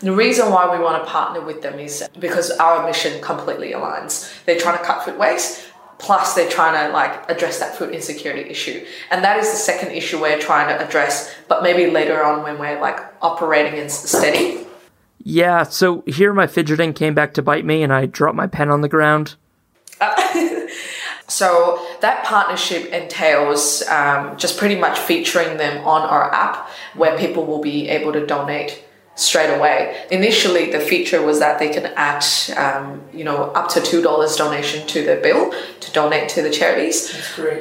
The 0.00 0.12
reason 0.12 0.50
why 0.50 0.76
we 0.76 0.82
want 0.82 1.02
to 1.02 1.08
partner 1.08 1.40
with 1.40 1.62
them 1.62 1.78
is 1.78 2.01
because 2.18 2.50
our 2.52 2.86
mission 2.86 3.20
completely 3.22 3.72
aligns. 3.72 4.32
They're 4.44 4.58
trying 4.58 4.78
to 4.78 4.84
cut 4.84 5.04
food 5.04 5.18
waste, 5.18 5.62
plus 5.98 6.34
they're 6.34 6.50
trying 6.50 6.86
to 6.86 6.92
like 6.92 7.30
address 7.30 7.58
that 7.58 7.76
food 7.76 7.94
insecurity 7.94 8.48
issue. 8.48 8.84
And 9.10 9.24
that 9.24 9.38
is 9.38 9.50
the 9.50 9.56
second 9.56 9.92
issue 9.92 10.20
we're 10.20 10.38
trying 10.38 10.68
to 10.68 10.86
address, 10.86 11.34
but 11.48 11.62
maybe 11.62 11.90
later 11.90 12.22
on 12.22 12.42
when 12.42 12.58
we're 12.58 12.80
like 12.80 13.00
operating 13.22 13.78
and 13.78 13.90
steady. 13.90 14.66
Yeah, 15.24 15.62
so 15.62 16.02
here 16.06 16.34
my 16.34 16.48
fidgeting 16.48 16.94
came 16.94 17.14
back 17.14 17.34
to 17.34 17.42
bite 17.42 17.64
me 17.64 17.82
and 17.82 17.92
I 17.92 18.06
dropped 18.06 18.36
my 18.36 18.48
pen 18.48 18.70
on 18.70 18.80
the 18.80 18.88
ground. 18.88 19.36
So 21.32 21.84
that 22.02 22.24
partnership 22.24 22.92
entails 22.92 23.82
um, 23.88 24.36
just 24.36 24.58
pretty 24.58 24.76
much 24.76 24.98
featuring 24.98 25.56
them 25.56 25.82
on 25.86 26.02
our 26.02 26.30
app 26.32 26.68
where 26.94 27.16
people 27.16 27.46
will 27.46 27.62
be 27.62 27.88
able 27.88 28.12
to 28.12 28.26
donate 28.26 28.84
straight 29.14 29.54
away. 29.54 30.06
Initially, 30.10 30.72
the 30.72 30.80
feature 30.80 31.22
was 31.22 31.38
that 31.38 31.58
they 31.58 31.68
can 31.68 31.86
add, 31.96 32.24
um, 32.56 33.02
you 33.12 33.24
know, 33.24 33.44
up 33.52 33.68
to 33.70 33.80
two 33.80 34.02
dollars 34.02 34.36
donation 34.36 34.86
to 34.88 35.04
their 35.04 35.20
bill 35.20 35.52
to 35.80 35.92
donate 35.92 36.28
to 36.30 36.42
the 36.42 36.50
charities. 36.50 37.12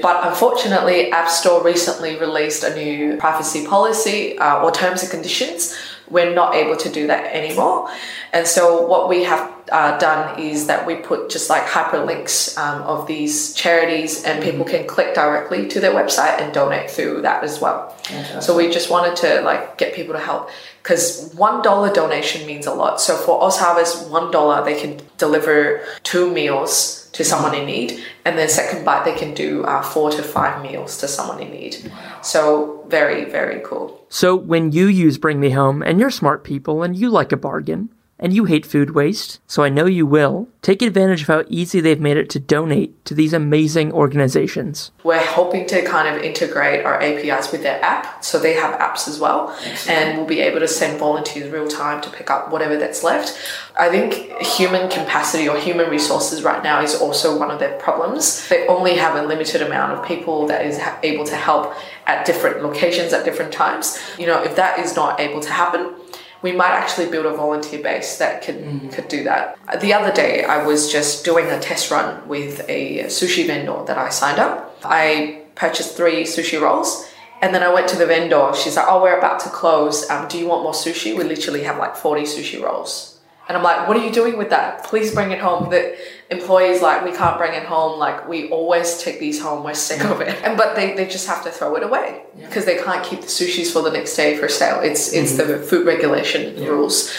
But 0.01 0.25
unfortunately, 0.25 1.11
App 1.11 1.29
Store 1.29 1.63
recently 1.63 2.17
released 2.17 2.63
a 2.63 2.73
new 2.73 3.17
privacy 3.17 3.65
policy 3.67 4.37
uh, 4.37 4.63
or 4.63 4.71
terms 4.71 5.01
and 5.01 5.11
conditions. 5.11 5.77
We're 6.11 6.33
not 6.33 6.55
able 6.55 6.75
to 6.77 6.89
do 6.89 7.07
that 7.07 7.33
anymore. 7.33 7.89
And 8.33 8.45
so, 8.45 8.85
what 8.85 9.09
we 9.09 9.23
have 9.23 9.51
uh, 9.71 9.97
done 9.97 10.39
is 10.39 10.67
that 10.67 10.85
we 10.85 10.95
put 10.95 11.29
just 11.29 11.49
like 11.49 11.63
hyperlinks 11.63 12.57
um, 12.57 12.81
of 12.83 13.07
these 13.07 13.53
charities, 13.53 14.23
and 14.23 14.43
people 14.43 14.65
can 14.65 14.85
click 14.87 15.15
directly 15.15 15.67
to 15.69 15.79
their 15.79 15.93
website 15.93 16.39
and 16.41 16.53
donate 16.53 16.91
through 16.91 17.21
that 17.21 17.43
as 17.43 17.59
well. 17.59 17.95
So, 18.41 18.55
we 18.55 18.69
just 18.69 18.89
wanted 18.89 19.15
to 19.17 19.41
like 19.41 19.77
get 19.77 19.95
people 19.95 20.13
to 20.13 20.19
help 20.19 20.49
because 20.83 21.33
one 21.33 21.61
dollar 21.61 21.91
donation 21.93 22.45
means 22.45 22.67
a 22.67 22.73
lot. 22.73 22.99
So, 23.01 23.15
for 23.15 23.41
Oz 23.43 23.57
Harvest, 23.57 24.09
one 24.09 24.31
dollar 24.31 24.63
they 24.63 24.79
can 24.79 25.01
deliver 25.17 25.83
two 26.03 26.31
meals 26.31 27.00
to 27.13 27.23
someone 27.23 27.53
in 27.53 27.65
need, 27.65 28.01
and 28.25 28.37
then 28.37 28.47
second 28.49 28.85
bite 28.85 29.03
they 29.03 29.15
can 29.15 29.33
do 29.33 29.63
uh, 29.65 29.81
four 29.81 30.11
to 30.11 30.23
five 30.23 30.61
meals 30.61 30.97
to 30.99 31.07
someone 31.07 31.41
in 31.41 31.51
need. 31.51 31.91
So 32.21 32.85
very 32.87 33.25
very 33.25 33.61
cool. 33.63 34.05
So 34.09 34.35
when 34.35 34.71
you 34.71 34.87
use 34.87 35.17
Bring 35.17 35.39
Me 35.39 35.51
Home 35.51 35.81
and 35.81 35.99
you're 35.99 36.11
smart 36.11 36.43
people 36.43 36.83
and 36.83 36.95
you 36.95 37.09
like 37.09 37.31
a 37.31 37.37
bargain 37.37 37.89
and 38.21 38.33
you 38.33 38.45
hate 38.45 38.65
food 38.65 38.91
waste, 38.91 39.39
so 39.47 39.63
I 39.63 39.69
know 39.69 39.87
you 39.87 40.05
will, 40.05 40.47
take 40.61 40.83
advantage 40.83 41.23
of 41.23 41.27
how 41.27 41.43
easy 41.49 41.81
they've 41.81 41.99
made 41.99 42.17
it 42.17 42.29
to 42.29 42.39
donate 42.39 43.03
to 43.05 43.15
these 43.15 43.33
amazing 43.33 43.91
organizations. 43.91 44.91
We're 45.03 45.25
hoping 45.25 45.65
to 45.67 45.83
kind 45.83 46.07
of 46.07 46.21
integrate 46.21 46.85
our 46.85 47.01
APIs 47.01 47.51
with 47.51 47.63
their 47.63 47.83
app, 47.83 48.23
so 48.23 48.37
they 48.37 48.53
have 48.53 48.79
apps 48.79 49.07
as 49.07 49.19
well, 49.19 49.57
and 49.87 50.17
we'll 50.17 50.27
be 50.27 50.39
able 50.39 50.59
to 50.59 50.67
send 50.67 50.99
volunteers 50.99 51.51
real 51.51 51.67
time 51.67 51.99
to 52.01 52.11
pick 52.11 52.29
up 52.29 52.51
whatever 52.51 52.77
that's 52.77 53.03
left. 53.03 53.37
I 53.79 53.89
think 53.89 54.13
human 54.39 54.89
capacity 54.89 55.49
or 55.49 55.57
human 55.57 55.89
resources 55.89 56.43
right 56.43 56.63
now 56.63 56.81
is 56.81 56.93
also 56.93 57.39
one 57.39 57.49
of 57.49 57.59
their 57.59 57.77
problems. 57.79 58.47
They 58.49 58.67
only 58.67 58.95
have 58.95 59.15
a 59.15 59.25
limited 59.25 59.63
amount 59.63 59.93
of 59.93 60.05
people 60.05 60.45
that 60.47 60.63
is 60.63 60.79
able 61.01 61.25
to 61.25 61.35
help 61.35 61.73
at 62.05 62.25
different 62.25 62.61
locations 62.61 63.13
at 63.13 63.25
different 63.25 63.51
times. 63.51 63.99
You 64.19 64.27
know, 64.27 64.43
if 64.43 64.55
that 64.57 64.79
is 64.79 64.95
not 64.95 65.19
able 65.19 65.39
to 65.39 65.49
happen, 65.49 65.95
we 66.41 66.51
might 66.51 66.71
actually 66.71 67.09
build 67.09 67.25
a 67.25 67.35
volunteer 67.35 67.81
base 67.81 68.17
that 68.17 68.41
could 68.43 68.55
mm-hmm. 68.55 68.89
could 68.89 69.07
do 69.07 69.23
that. 69.23 69.57
The 69.79 69.93
other 69.93 70.11
day, 70.11 70.43
I 70.43 70.65
was 70.65 70.91
just 70.91 71.23
doing 71.23 71.45
a 71.47 71.59
test 71.59 71.91
run 71.91 72.27
with 72.27 72.65
a 72.67 73.05
sushi 73.05 73.45
vendor 73.45 73.83
that 73.85 73.97
I 73.97 74.09
signed 74.09 74.39
up. 74.39 74.79
I 74.83 75.43
purchased 75.55 75.95
three 75.95 76.23
sushi 76.23 76.59
rolls. 76.59 77.07
And 77.43 77.55
then 77.55 77.63
I 77.63 77.73
went 77.73 77.87
to 77.87 77.97
the 77.97 78.05
vendor. 78.05 78.51
She's 78.53 78.75
like, 78.75 78.85
"Oh, 78.87 79.01
we're 79.01 79.17
about 79.17 79.39
to 79.39 79.49
close. 79.49 80.07
Um, 80.11 80.27
do 80.27 80.37
you 80.37 80.45
want 80.45 80.61
more 80.61 80.73
sushi? 80.73 81.17
We 81.17 81.23
literally 81.23 81.63
have 81.63 81.79
like 81.79 81.95
forty 81.95 82.21
sushi 82.23 82.61
rolls." 82.61 83.10
And 83.51 83.57
I'm 83.57 83.63
like, 83.65 83.85
what 83.85 83.97
are 83.97 84.05
you 84.05 84.13
doing 84.13 84.37
with 84.37 84.51
that? 84.51 84.85
Please 84.85 85.13
bring 85.13 85.31
it 85.31 85.39
home. 85.39 85.69
The 85.69 85.97
employees 86.29 86.81
like, 86.81 87.03
we 87.03 87.11
can't 87.11 87.37
bring 87.37 87.53
it 87.53 87.63
home. 87.63 87.99
Like 87.99 88.25
we 88.25 88.49
always 88.49 89.03
take 89.03 89.19
these 89.19 89.41
home. 89.41 89.65
We're 89.65 89.73
sick 89.73 90.05
of 90.05 90.21
it. 90.21 90.41
And 90.45 90.57
but 90.57 90.77
they, 90.77 90.93
they 90.93 91.05
just 91.05 91.27
have 91.27 91.43
to 91.43 91.51
throw 91.51 91.75
it 91.75 91.83
away 91.83 92.23
because 92.33 92.65
yeah. 92.65 92.75
they 92.75 92.81
can't 92.81 93.03
keep 93.03 93.19
the 93.19 93.27
sushis 93.27 93.69
for 93.69 93.81
the 93.81 93.91
next 93.91 94.15
day 94.15 94.37
for 94.37 94.47
sale. 94.47 94.79
It's 94.79 95.11
it's 95.11 95.33
mm-hmm. 95.33 95.51
the 95.51 95.57
food 95.59 95.85
regulation 95.85 96.57
yeah. 96.57 96.69
rules. 96.69 97.13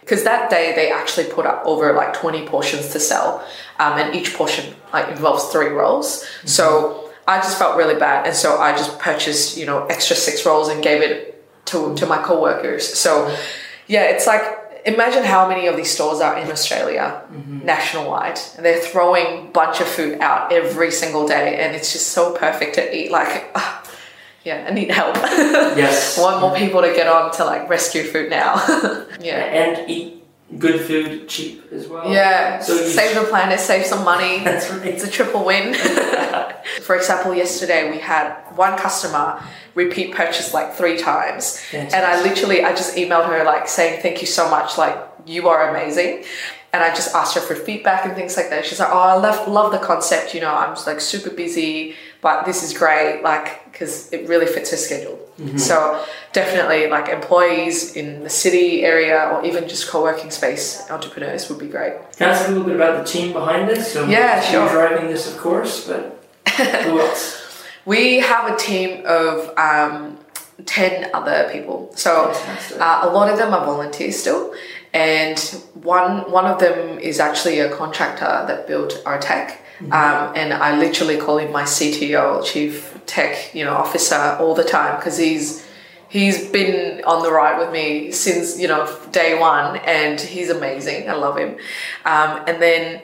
Because 0.00 0.24
that 0.24 0.48
day 0.48 0.72
they 0.74 0.90
actually 0.90 1.26
put 1.26 1.44
up 1.44 1.62
over 1.66 1.92
like 1.92 2.14
20 2.14 2.46
portions 2.46 2.88
to 2.94 2.98
sell, 2.98 3.46
um, 3.78 3.98
and 3.98 4.14
each 4.14 4.32
portion 4.32 4.74
like 4.90 5.08
involves 5.08 5.44
three 5.52 5.68
rolls. 5.68 6.24
Mm-hmm. 6.24 6.48
So 6.48 7.12
I 7.28 7.40
just 7.40 7.58
felt 7.58 7.76
really 7.76 7.96
bad, 7.96 8.26
and 8.26 8.34
so 8.34 8.56
I 8.58 8.72
just 8.72 8.98
purchased 8.98 9.58
you 9.58 9.66
know 9.66 9.84
extra 9.88 10.16
six 10.16 10.46
rolls 10.46 10.70
and 10.70 10.82
gave 10.82 11.02
it 11.02 11.44
to 11.66 11.94
to 11.96 12.06
my 12.06 12.22
coworkers. 12.22 12.88
So 12.88 13.36
yeah, 13.86 14.04
it's 14.04 14.26
like 14.26 14.63
imagine 14.84 15.24
how 15.24 15.48
many 15.48 15.66
of 15.66 15.76
these 15.76 15.90
stores 15.90 16.20
are 16.20 16.36
in 16.38 16.50
Australia, 16.50 17.22
mm-hmm. 17.32 17.64
nationwide, 17.64 18.38
and 18.56 18.64
they're 18.64 18.80
throwing 18.80 19.50
bunch 19.52 19.80
of 19.80 19.86
food 19.86 20.20
out 20.20 20.52
every 20.52 20.90
single 20.90 21.26
day, 21.26 21.64
and 21.64 21.74
it's 21.74 21.92
just 21.92 22.08
so 22.08 22.36
perfect 22.36 22.74
to 22.76 22.96
eat. 22.96 23.10
Like, 23.10 23.50
uh, 23.54 23.82
yeah, 24.44 24.66
I 24.68 24.72
need 24.72 24.90
help. 24.90 25.16
Yes, 25.76 26.18
want 26.18 26.40
more 26.40 26.54
people 26.54 26.82
to 26.82 26.94
get 26.94 27.08
on 27.08 27.32
to 27.32 27.44
like 27.44 27.68
rescue 27.68 28.04
food 28.04 28.30
now. 28.30 28.54
yeah, 29.20 29.40
and 29.40 29.90
eat 29.90 30.22
good 30.58 30.80
food 30.80 31.28
cheap 31.28 31.72
as 31.72 31.88
well. 31.88 32.10
Yeah, 32.12 32.60
so 32.60 32.76
save 32.76 33.16
the 33.16 33.24
planet, 33.24 33.58
save 33.60 33.86
some 33.86 34.04
money. 34.04 34.44
That's 34.44 34.70
right. 34.70 34.86
It's 34.86 35.04
a 35.04 35.10
triple 35.10 35.44
win. 35.44 35.74
For 36.82 36.96
example, 36.96 37.34
yesterday 37.34 37.90
we 37.90 37.98
had 37.98 38.34
one 38.56 38.76
customer 38.78 39.42
repeat 39.74 40.14
purchase 40.14 40.54
like 40.54 40.74
three 40.74 40.98
times, 40.98 41.60
and 41.72 41.94
I 41.94 42.22
literally 42.22 42.64
I 42.64 42.70
just 42.70 42.96
emailed 42.96 43.26
her 43.26 43.44
like 43.44 43.68
saying 43.68 44.02
thank 44.02 44.20
you 44.20 44.26
so 44.26 44.50
much, 44.50 44.78
like 44.78 44.96
you 45.26 45.48
are 45.48 45.70
amazing. 45.70 46.24
And 46.72 46.82
I 46.82 46.88
just 46.88 47.14
asked 47.14 47.36
her 47.36 47.40
for 47.40 47.54
feedback 47.54 48.04
and 48.04 48.16
things 48.16 48.36
like 48.36 48.50
that. 48.50 48.66
She's 48.66 48.80
like, 48.80 48.90
"Oh, 48.90 48.98
I 48.98 49.14
love 49.14 49.46
love 49.46 49.70
the 49.70 49.78
concept. 49.78 50.34
You 50.34 50.40
know, 50.40 50.52
I'm 50.52 50.74
just 50.74 50.88
like 50.88 51.00
super 51.00 51.30
busy, 51.30 51.94
but 52.20 52.44
this 52.46 52.64
is 52.64 52.76
great. 52.76 53.22
Like, 53.22 53.70
because 53.70 54.12
it 54.12 54.28
really 54.28 54.46
fits 54.46 54.72
her 54.72 54.76
schedule." 54.76 55.24
Mm-hmm. 55.38 55.58
So 55.58 56.04
definitely 56.32 56.88
like 56.88 57.08
employees 57.08 57.96
in 57.96 58.22
the 58.22 58.30
city 58.30 58.84
area 58.84 59.30
or 59.32 59.44
even 59.44 59.68
just 59.68 59.88
co-working 59.88 60.30
space 60.30 60.88
entrepreneurs 60.90 61.48
would 61.48 61.58
be 61.58 61.66
great. 61.66 61.94
Can 62.16 62.28
I 62.28 62.32
ask 62.32 62.48
a 62.48 62.52
little 62.52 62.64
bit 62.64 62.76
about 62.76 63.04
the 63.04 63.12
team 63.12 63.32
behind 63.32 63.68
this? 63.68 63.92
So 63.92 64.06
yeah, 64.06 64.40
sure. 64.40 64.68
driving 64.68 65.08
this, 65.08 65.32
of 65.32 65.38
course, 65.38 65.86
but 65.88 66.13
else? 66.58 67.64
we 67.84 68.20
have 68.20 68.52
a 68.52 68.56
team 68.56 69.04
of 69.06 69.56
um, 69.58 70.18
10 70.66 71.10
other 71.14 71.48
people. 71.52 71.92
So 71.96 72.32
uh, 72.78 73.00
a 73.02 73.10
lot 73.10 73.30
of 73.30 73.38
them 73.38 73.52
are 73.52 73.64
volunteers 73.64 74.16
still. 74.16 74.54
And 74.92 75.40
one 75.74 76.30
one 76.30 76.46
of 76.46 76.60
them 76.60 77.00
is 77.00 77.18
actually 77.18 77.58
a 77.58 77.68
contractor 77.68 78.44
that 78.46 78.68
built 78.68 79.02
our 79.04 79.18
tech. 79.18 79.60
Mm-hmm. 79.80 79.92
Um, 79.92 80.32
and 80.36 80.54
I 80.54 80.78
literally 80.78 81.16
call 81.16 81.38
him 81.38 81.50
my 81.50 81.64
CTO, 81.64 82.44
chief 82.44 82.96
tech, 83.04 83.52
you 83.54 83.64
know, 83.64 83.74
officer 83.74 84.36
all 84.38 84.54
the 84.54 84.62
time 84.62 84.96
because 84.96 85.18
he's 85.18 85.66
he's 86.08 86.48
been 86.48 87.02
on 87.04 87.24
the 87.24 87.32
ride 87.32 87.58
with 87.58 87.72
me 87.72 88.12
since 88.12 88.56
you 88.56 88.68
know 88.68 88.86
day 89.10 89.36
one, 89.36 89.78
and 89.78 90.20
he's 90.20 90.48
amazing. 90.48 91.10
I 91.10 91.14
love 91.14 91.36
him. 91.36 91.56
Um, 92.04 92.44
and 92.46 92.62
then 92.62 93.02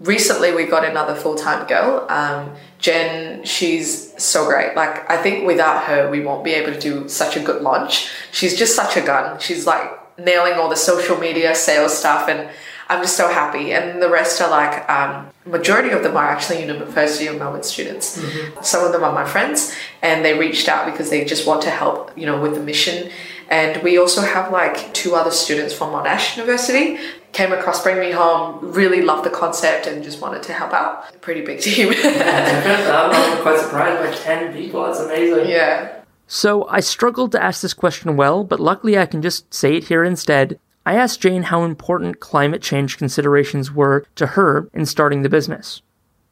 recently 0.00 0.54
we 0.54 0.66
got 0.66 0.84
another 0.84 1.14
full 1.14 1.34
time 1.34 1.66
girl, 1.66 2.06
um, 2.08 2.54
Jen. 2.78 3.44
She's 3.44 4.12
so 4.22 4.46
great. 4.46 4.74
Like 4.76 5.08
I 5.10 5.22
think 5.22 5.46
without 5.46 5.84
her, 5.84 6.10
we 6.10 6.20
won't 6.20 6.44
be 6.44 6.52
able 6.52 6.72
to 6.72 6.80
do 6.80 7.08
such 7.08 7.36
a 7.36 7.40
good 7.40 7.62
launch. 7.62 8.10
She's 8.32 8.56
just 8.56 8.76
such 8.76 8.96
a 8.96 9.00
gun. 9.00 9.40
She's 9.40 9.66
like 9.66 9.90
nailing 10.18 10.54
all 10.54 10.68
the 10.68 10.76
social 10.76 11.16
media 11.18 11.54
sales 11.54 11.96
stuff 11.96 12.28
and 12.28 12.48
I'm 12.88 13.02
just 13.02 13.16
so 13.16 13.28
happy. 13.28 13.72
And 13.72 14.02
the 14.02 14.10
rest 14.10 14.40
are 14.42 14.50
like, 14.50 14.88
um, 14.90 15.30
majority 15.46 15.90
of 15.90 16.02
them 16.02 16.16
are 16.16 16.24
actually 16.24 16.60
University 16.60 17.26
of 17.26 17.38
Melbourne 17.38 17.62
students. 17.62 18.18
Mm-hmm. 18.18 18.62
Some 18.62 18.84
of 18.84 18.92
them 18.92 19.02
are 19.02 19.12
my 19.12 19.24
friends, 19.24 19.74
and 20.02 20.24
they 20.24 20.38
reached 20.38 20.68
out 20.68 20.90
because 20.90 21.10
they 21.10 21.24
just 21.24 21.46
want 21.46 21.62
to 21.62 21.70
help, 21.70 22.16
you 22.16 22.26
know, 22.26 22.40
with 22.40 22.54
the 22.54 22.60
mission. 22.60 23.10
And 23.48 23.82
we 23.82 23.98
also 23.98 24.22
have 24.22 24.50
like 24.50 24.92
two 24.94 25.14
other 25.14 25.30
students 25.30 25.74
from 25.74 25.90
Monash 25.90 26.36
University 26.36 26.98
came 27.34 27.52
across 27.52 27.82
Bring 27.82 27.98
Me 27.98 28.12
Home, 28.12 28.58
really 28.72 29.02
loved 29.02 29.24
the 29.24 29.30
concept, 29.30 29.86
and 29.86 30.02
just 30.02 30.20
wanted 30.20 30.42
to 30.44 30.52
help 30.52 30.72
out. 30.72 31.20
Pretty 31.20 31.42
big 31.42 31.60
team. 31.60 31.88
I'm 32.04 33.42
quite 33.42 33.58
surprised 33.58 34.00
by 34.00 34.16
ten 34.22 34.54
people. 34.54 34.84
That's 34.84 35.00
amazing. 35.00 35.50
Yeah. 35.50 36.00
So 36.26 36.66
I 36.68 36.80
struggled 36.80 37.32
to 37.32 37.42
ask 37.42 37.60
this 37.60 37.74
question 37.74 38.16
well, 38.16 38.44
but 38.44 38.60
luckily 38.60 38.96
I 38.96 39.06
can 39.06 39.20
just 39.20 39.52
say 39.52 39.76
it 39.76 39.84
here 39.84 40.04
instead. 40.04 40.58
I 40.86 40.94
asked 40.94 41.20
Jane 41.20 41.44
how 41.44 41.64
important 41.64 42.20
climate 42.20 42.62
change 42.62 42.98
considerations 42.98 43.72
were 43.72 44.06
to 44.16 44.28
her 44.28 44.68
in 44.72 44.86
starting 44.86 45.22
the 45.22 45.28
business. 45.28 45.82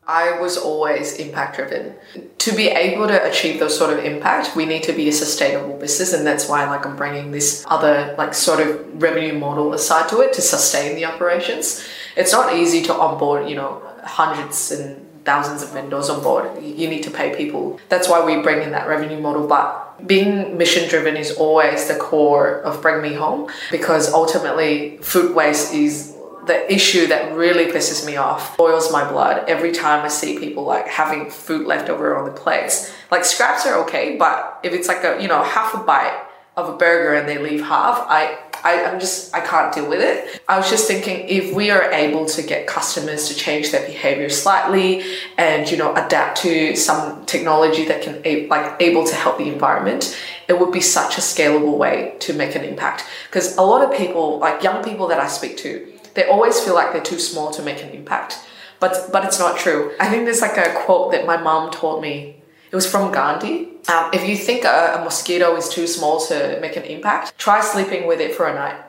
I 0.06 0.40
was 0.40 0.56
always 0.56 1.14
impact 1.14 1.56
driven. 1.56 1.94
To 2.38 2.56
be 2.56 2.68
able 2.68 3.06
to 3.06 3.28
achieve 3.28 3.60
those 3.60 3.78
sort 3.78 3.96
of 3.96 4.04
impact, 4.04 4.56
we 4.56 4.66
need 4.66 4.82
to 4.84 4.92
be 4.92 5.08
a 5.08 5.12
sustainable 5.12 5.78
business, 5.78 6.12
and 6.12 6.26
that's 6.26 6.48
why 6.48 6.68
like 6.68 6.84
I'm 6.84 6.96
bringing 6.96 7.30
this 7.30 7.64
other 7.68 8.14
like 8.18 8.34
sort 8.34 8.58
of 8.60 9.00
revenue 9.00 9.38
model 9.38 9.72
aside 9.72 10.08
to 10.08 10.20
it 10.20 10.32
to 10.34 10.42
sustain 10.42 10.96
the 10.96 11.04
operations. 11.04 11.86
It's 12.16 12.32
not 12.32 12.54
easy 12.54 12.82
to 12.82 12.94
onboard, 12.94 13.48
you 13.48 13.54
know, 13.54 13.80
hundreds 14.02 14.72
and 14.72 15.06
thousands 15.24 15.62
of 15.62 15.70
vendors 15.70 16.10
on 16.10 16.20
board. 16.20 16.60
You 16.60 16.88
need 16.88 17.04
to 17.04 17.10
pay 17.10 17.36
people. 17.36 17.78
That's 17.88 18.08
why 18.08 18.24
we 18.24 18.42
bring 18.42 18.60
in 18.62 18.72
that 18.72 18.88
revenue 18.88 19.20
model, 19.20 19.46
but 19.46 20.06
being 20.06 20.58
mission 20.58 20.88
driven 20.88 21.16
is 21.16 21.32
always 21.36 21.86
the 21.86 21.94
core 21.94 22.60
of 22.62 22.82
Bring 22.82 23.02
Me 23.02 23.14
Home 23.14 23.48
because 23.70 24.12
ultimately 24.12 24.96
food 24.98 25.34
waste 25.34 25.72
is 25.72 26.11
the 26.46 26.72
issue 26.72 27.06
that 27.06 27.34
really 27.34 27.66
pisses 27.66 28.04
me 28.04 28.16
off, 28.16 28.56
boils 28.56 28.90
my 28.90 29.08
blood 29.08 29.44
every 29.48 29.72
time 29.72 30.04
I 30.04 30.08
see 30.08 30.38
people 30.38 30.64
like 30.64 30.88
having 30.88 31.30
food 31.30 31.66
left 31.66 31.88
over 31.88 32.16
on 32.16 32.24
the 32.24 32.32
plates. 32.32 32.92
Like 33.10 33.24
scraps 33.24 33.66
are 33.66 33.82
okay, 33.84 34.16
but 34.16 34.60
if 34.62 34.72
it's 34.72 34.88
like 34.88 35.04
a 35.04 35.20
you 35.20 35.28
know 35.28 35.42
half 35.42 35.74
a 35.74 35.78
bite 35.78 36.26
of 36.56 36.68
a 36.68 36.76
burger 36.76 37.14
and 37.14 37.28
they 37.28 37.38
leave 37.38 37.62
half, 37.62 38.04
I 38.08 38.38
I, 38.64 38.84
I'm 38.84 39.00
just, 39.00 39.34
I 39.34 39.40
can't 39.40 39.74
deal 39.74 39.88
with 39.88 40.00
it. 40.00 40.40
I 40.48 40.56
was 40.56 40.70
just 40.70 40.86
thinking 40.86 41.28
if 41.28 41.54
we 41.54 41.70
are 41.70 41.90
able 41.90 42.26
to 42.26 42.42
get 42.42 42.66
customers 42.66 43.28
to 43.28 43.34
change 43.34 43.72
their 43.72 43.84
behavior 43.84 44.30
slightly 44.30 45.02
and, 45.36 45.68
you 45.68 45.76
know, 45.76 45.92
adapt 45.94 46.38
to 46.42 46.76
some 46.76 47.26
technology 47.26 47.84
that 47.86 48.02
can, 48.02 48.22
like, 48.48 48.80
able 48.80 49.04
to 49.04 49.14
help 49.14 49.38
the 49.38 49.48
environment, 49.48 50.16
it 50.46 50.60
would 50.60 50.72
be 50.72 50.80
such 50.80 51.18
a 51.18 51.20
scalable 51.20 51.76
way 51.76 52.14
to 52.20 52.34
make 52.34 52.54
an 52.54 52.64
impact. 52.64 53.04
Because 53.28 53.56
a 53.56 53.62
lot 53.62 53.82
of 53.82 53.96
people, 53.96 54.38
like 54.38 54.62
young 54.62 54.84
people 54.84 55.08
that 55.08 55.18
I 55.18 55.26
speak 55.26 55.56
to, 55.58 55.91
they 56.14 56.24
always 56.24 56.60
feel 56.60 56.74
like 56.74 56.92
they're 56.92 57.02
too 57.02 57.18
small 57.18 57.50
to 57.52 57.62
make 57.62 57.82
an 57.82 57.90
impact. 57.90 58.38
But, 58.80 59.10
but 59.12 59.24
it's 59.24 59.38
not 59.38 59.56
true. 59.56 59.94
I 60.00 60.08
think 60.08 60.24
there's 60.24 60.40
like 60.40 60.56
a 60.56 60.74
quote 60.84 61.12
that 61.12 61.26
my 61.26 61.36
mom 61.36 61.70
taught 61.70 62.02
me 62.02 62.42
it 62.70 62.74
was 62.74 62.90
from 62.90 63.12
Gandhi. 63.12 63.68
Um, 63.88 64.08
if 64.14 64.26
you 64.26 64.34
think 64.34 64.64
a, 64.64 64.96
a 64.98 65.04
mosquito 65.04 65.54
is 65.56 65.68
too 65.68 65.86
small 65.86 66.18
to 66.28 66.58
make 66.62 66.74
an 66.76 66.84
impact, 66.84 67.36
try 67.36 67.60
sleeping 67.60 68.06
with 68.06 68.18
it 68.18 68.34
for 68.34 68.48
a 68.48 68.54
night 68.54 68.82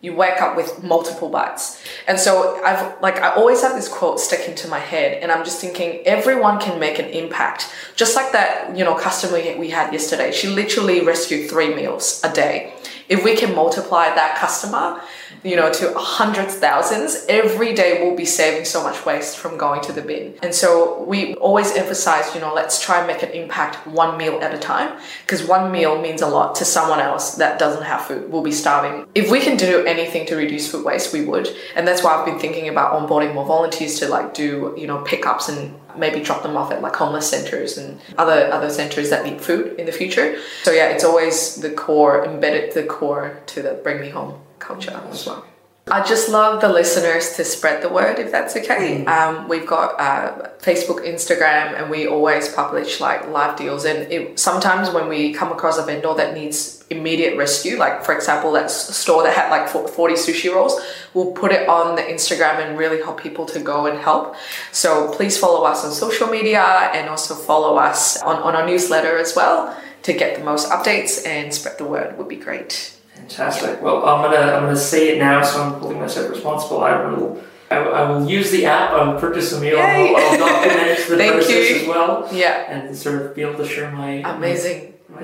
you 0.00 0.14
wake 0.14 0.40
up 0.40 0.56
with 0.56 0.82
multiple 0.82 1.28
bites. 1.28 1.82
And 2.06 2.20
so 2.20 2.62
I've 2.64 3.00
like 3.02 3.16
I 3.16 3.34
always 3.34 3.62
have 3.62 3.74
this 3.74 3.88
quote 3.88 4.20
sticking 4.20 4.54
to 4.56 4.68
my 4.68 4.78
head 4.78 5.20
and 5.22 5.32
I'm 5.32 5.44
just 5.44 5.60
thinking 5.60 6.06
everyone 6.06 6.60
can 6.60 6.78
make 6.78 7.00
an 7.00 7.06
impact. 7.06 7.72
Just 7.96 8.14
like 8.14 8.30
that, 8.32 8.76
you 8.76 8.84
know, 8.84 8.94
customer 8.94 9.38
we 9.58 9.70
had 9.70 9.92
yesterday. 9.92 10.30
She 10.30 10.48
literally 10.48 11.04
rescued 11.04 11.50
3 11.50 11.74
meals 11.74 12.20
a 12.22 12.32
day 12.32 12.74
if 13.08 13.24
we 13.24 13.34
can 13.34 13.54
multiply 13.54 14.14
that 14.14 14.38
customer 14.38 15.00
you 15.44 15.56
know, 15.56 15.72
to 15.72 15.94
hundreds, 15.96 16.54
thousands, 16.54 17.24
every 17.28 17.74
day 17.74 18.02
we'll 18.02 18.16
be 18.16 18.24
saving 18.24 18.64
so 18.64 18.82
much 18.82 19.04
waste 19.06 19.36
from 19.36 19.56
going 19.56 19.80
to 19.82 19.92
the 19.92 20.02
bin. 20.02 20.34
And 20.42 20.54
so 20.54 21.02
we 21.04 21.34
always 21.36 21.74
emphasize, 21.76 22.34
you 22.34 22.40
know, 22.40 22.52
let's 22.54 22.82
try 22.82 22.98
and 22.98 23.06
make 23.06 23.22
an 23.22 23.30
impact 23.30 23.86
one 23.86 24.16
meal 24.18 24.40
at 24.40 24.54
a 24.54 24.58
time 24.58 24.98
because 25.22 25.46
one 25.46 25.70
meal 25.70 26.00
means 26.00 26.22
a 26.22 26.26
lot 26.26 26.54
to 26.56 26.64
someone 26.64 27.00
else 27.00 27.36
that 27.36 27.58
doesn't 27.58 27.84
have 27.84 28.02
food, 28.02 28.30
will 28.30 28.42
be 28.42 28.52
starving. 28.52 29.06
If 29.14 29.30
we 29.30 29.40
can 29.40 29.56
do 29.56 29.84
anything 29.86 30.26
to 30.26 30.36
reduce 30.36 30.70
food 30.70 30.84
waste, 30.84 31.12
we 31.12 31.24
would. 31.24 31.48
And 31.74 31.86
that's 31.86 32.02
why 32.02 32.14
I've 32.14 32.26
been 32.26 32.38
thinking 32.38 32.68
about 32.68 32.92
onboarding 32.92 33.34
more 33.34 33.46
volunteers 33.46 33.98
to 34.00 34.08
like 34.08 34.34
do, 34.34 34.74
you 34.76 34.86
know, 34.86 35.02
pickups 35.02 35.48
and 35.48 35.74
maybe 35.96 36.20
drop 36.20 36.42
them 36.42 36.56
off 36.56 36.70
at 36.70 36.80
like 36.82 36.94
homeless 36.94 37.28
centers 37.28 37.76
and 37.76 38.00
other 38.16 38.52
other 38.52 38.70
centers 38.70 39.10
that 39.10 39.24
need 39.24 39.40
food 39.40 39.78
in 39.78 39.86
the 39.86 39.92
future. 39.92 40.38
So 40.62 40.70
yeah, 40.70 40.88
it's 40.88 41.04
always 41.04 41.56
the 41.56 41.70
core 41.70 42.24
embedded 42.24 42.74
the 42.74 42.84
core 42.84 43.40
to 43.46 43.62
the 43.62 43.74
bring 43.74 44.00
me 44.00 44.10
home 44.10 44.40
culture 44.68 45.00
as 45.10 45.26
well. 45.26 45.44
I 45.90 46.04
just 46.04 46.28
love 46.28 46.60
the 46.60 46.68
listeners 46.68 47.34
to 47.36 47.44
spread 47.44 47.82
the 47.82 47.88
word 47.88 48.18
if 48.18 48.30
that's 48.30 48.56
okay. 48.56 49.04
Mm. 49.04 49.08
Um, 49.08 49.48
we've 49.48 49.66
got 49.66 49.98
uh, 49.98 50.50
Facebook, 50.60 51.00
Instagram, 51.06 51.78
and 51.78 51.90
we 51.90 52.06
always 52.06 52.48
publish 52.52 53.00
like 53.00 53.26
live 53.28 53.56
deals. 53.56 53.84
And 53.84 54.10
it, 54.12 54.38
sometimes 54.38 54.90
when 54.90 55.08
we 55.08 55.32
come 55.32 55.50
across 55.50 55.78
a 55.78 55.84
vendor 55.84 56.12
that 56.14 56.34
needs 56.34 56.84
immediate 56.90 57.36
rescue, 57.36 57.78
like 57.78 58.04
for 58.04 58.14
example, 58.14 58.52
that 58.52 58.70
store 58.70 59.22
that 59.22 59.34
had 59.34 59.50
like 59.50 59.68
40 59.68 60.14
sushi 60.14 60.52
rolls, 60.54 60.78
we'll 61.14 61.32
put 61.32 61.52
it 61.52 61.68
on 61.68 61.96
the 61.96 62.02
Instagram 62.02 62.58
and 62.58 62.78
really 62.78 62.98
help 62.98 63.20
people 63.20 63.46
to 63.46 63.60
go 63.60 63.86
and 63.86 63.98
help. 63.98 64.36
So 64.72 65.10
please 65.12 65.38
follow 65.38 65.64
us 65.64 65.84
on 65.84 65.92
social 65.92 66.28
media 66.28 66.62
and 66.92 67.08
also 67.08 67.34
follow 67.34 67.76
us 67.76 68.20
on, 68.22 68.36
on 68.42 68.54
our 68.54 68.66
newsletter 68.66 69.16
as 69.16 69.34
well 69.34 69.76
to 70.02 70.12
get 70.12 70.38
the 70.38 70.44
most 70.44 70.70
updates 70.70 71.26
and 71.26 71.52
spread 71.52 71.78
the 71.78 71.84
word 71.84 72.16
would 72.18 72.28
be 72.28 72.36
great. 72.36 72.97
Fantastic. 73.18 73.82
Well, 73.82 74.04
I'm 74.06 74.22
gonna 74.22 74.52
I'm 74.52 74.64
gonna 74.64 74.76
say 74.76 75.14
it 75.14 75.18
now, 75.18 75.42
so 75.42 75.62
I'm 75.62 75.80
holding 75.80 76.00
myself 76.00 76.30
responsible. 76.30 76.82
I 76.82 77.04
will. 77.04 77.42
I, 77.70 77.76
I 77.76 78.10
will 78.10 78.28
use 78.28 78.50
the 78.50 78.64
app. 78.64 78.92
I'll 78.92 79.20
purchase 79.20 79.52
a 79.52 79.60
meal. 79.60 79.78
I'll, 79.78 80.16
I'll, 80.16 80.38
document 80.38 80.98
the 81.08 81.16
Thank 81.18 81.32
process 81.34 81.70
you. 81.70 81.76
as 81.76 81.86
well. 81.86 82.28
Yeah. 82.32 82.64
And 82.72 82.96
sort 82.96 83.20
of 83.20 83.34
be 83.34 83.42
able 83.42 83.58
to 83.58 83.68
share 83.68 83.90
my 83.90 84.22
amazing 84.24 84.94
my, 85.10 85.20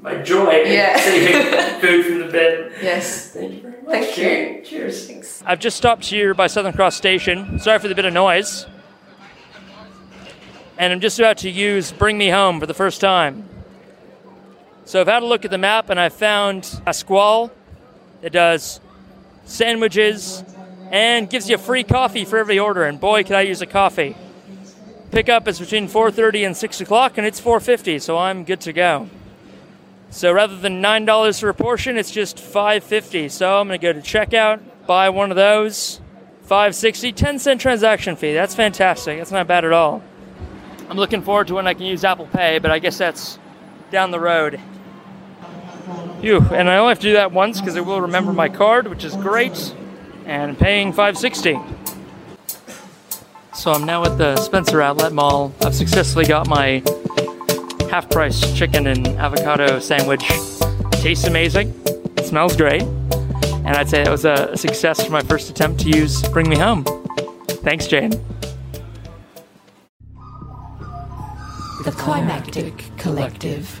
my, 0.00 0.16
my 0.16 0.22
joy 0.22 0.64
yeah. 0.66 0.92
in 0.92 0.98
saving 1.02 1.80
food 1.80 2.04
from 2.04 2.18
the 2.18 2.26
bin. 2.26 2.72
Yes. 2.82 3.30
Thank 3.30 3.54
you 3.54 3.60
very 3.62 3.82
much. 3.82 4.14
Thank 4.14 4.18
you. 4.18 4.62
Cheers. 4.64 5.06
Thanks. 5.06 5.42
I've 5.46 5.60
just 5.60 5.78
stopped 5.78 6.04
here 6.04 6.34
by 6.34 6.46
Southern 6.46 6.74
Cross 6.74 6.96
Station. 6.96 7.58
Sorry 7.58 7.78
for 7.78 7.88
the 7.88 7.94
bit 7.94 8.04
of 8.04 8.12
noise. 8.12 8.66
And 10.76 10.92
I'm 10.92 11.00
just 11.00 11.18
about 11.18 11.38
to 11.38 11.50
use 11.50 11.90
Bring 11.90 12.18
Me 12.18 12.28
Home 12.28 12.60
for 12.60 12.66
the 12.66 12.74
first 12.74 13.00
time. 13.00 13.47
So 14.88 15.02
I've 15.02 15.06
had 15.06 15.22
a 15.22 15.26
look 15.26 15.44
at 15.44 15.50
the 15.50 15.58
map 15.58 15.90
and 15.90 16.00
I 16.00 16.08
found 16.08 16.80
a 16.86 16.94
squall 16.94 17.52
that 18.22 18.32
does 18.32 18.80
sandwiches 19.44 20.42
and 20.90 21.28
gives 21.28 21.50
you 21.50 21.56
a 21.56 21.58
free 21.58 21.84
coffee 21.84 22.24
for 22.24 22.38
every 22.38 22.58
order. 22.58 22.84
And 22.84 22.98
boy, 22.98 23.22
could 23.22 23.36
I 23.36 23.42
use 23.42 23.60
a 23.60 23.66
coffee. 23.66 24.16
Pickup 25.10 25.46
is 25.46 25.60
between 25.60 25.88
4:30 25.88 26.46
and 26.46 26.56
6 26.56 26.80
o'clock, 26.80 27.18
and 27.18 27.26
it's 27.26 27.38
4:50, 27.38 27.98
so 27.98 28.16
I'm 28.16 28.44
good 28.44 28.62
to 28.62 28.72
go. 28.72 29.10
So 30.08 30.32
rather 30.32 30.56
than 30.56 30.80
nine 30.80 31.04
dollars 31.04 31.38
for 31.38 31.50
a 31.50 31.54
portion, 31.54 31.98
it's 31.98 32.10
just 32.10 32.38
5.50. 32.38 33.28
So 33.28 33.60
I'm 33.60 33.68
gonna 33.68 33.76
go 33.76 33.92
to 33.92 34.00
checkout, 34.00 34.60
buy 34.86 35.10
one 35.10 35.30
of 35.30 35.36
those, 35.36 36.00
5.60, 36.46 37.12
10 37.12 37.38
cent 37.38 37.60
transaction 37.60 38.16
fee. 38.16 38.32
That's 38.32 38.54
fantastic. 38.54 39.18
That's 39.18 39.32
not 39.32 39.46
bad 39.46 39.66
at 39.66 39.72
all. 39.74 40.02
I'm 40.88 40.96
looking 40.96 41.20
forward 41.20 41.48
to 41.48 41.56
when 41.56 41.66
I 41.66 41.74
can 41.74 41.84
use 41.84 42.04
Apple 42.04 42.26
Pay, 42.32 42.58
but 42.58 42.70
I 42.70 42.78
guess 42.78 42.96
that's 42.96 43.38
down 43.90 44.12
the 44.12 44.20
road. 44.20 44.58
You 46.20 46.40
and 46.50 46.68
I 46.68 46.78
only 46.78 46.90
have 46.90 46.98
to 46.98 47.06
do 47.06 47.12
that 47.12 47.30
once 47.30 47.60
because 47.60 47.76
it 47.76 47.86
will 47.86 48.00
remember 48.00 48.32
my 48.32 48.48
card, 48.48 48.88
which 48.88 49.04
is 49.04 49.14
great. 49.14 49.74
And 50.26 50.58
paying 50.58 50.92
560. 50.92 51.58
So 53.54 53.72
I'm 53.72 53.84
now 53.84 54.04
at 54.04 54.18
the 54.18 54.36
Spencer 54.36 54.82
Outlet 54.82 55.12
Mall. 55.12 55.54
I've 55.62 55.74
successfully 55.74 56.26
got 56.26 56.48
my 56.48 56.82
half 57.90 58.10
price 58.10 58.52
chicken 58.54 58.88
and 58.88 59.06
avocado 59.08 59.78
sandwich. 59.78 60.28
Tastes 60.92 61.26
amazing. 61.26 61.72
It 62.16 62.26
smells 62.26 62.56
great. 62.56 62.82
And 62.82 63.68
I'd 63.68 63.88
say 63.88 64.02
it 64.02 64.08
was 64.08 64.24
a 64.24 64.56
success 64.56 65.04
for 65.04 65.12
my 65.12 65.22
first 65.22 65.50
attempt 65.50 65.80
to 65.80 65.88
use 65.88 66.22
Bring 66.28 66.48
Me 66.48 66.58
Home. 66.58 66.84
Thanks, 67.62 67.86
Jane. 67.86 68.10
The 71.84 71.94
Climactic 71.96 72.84
Collective. 72.96 73.80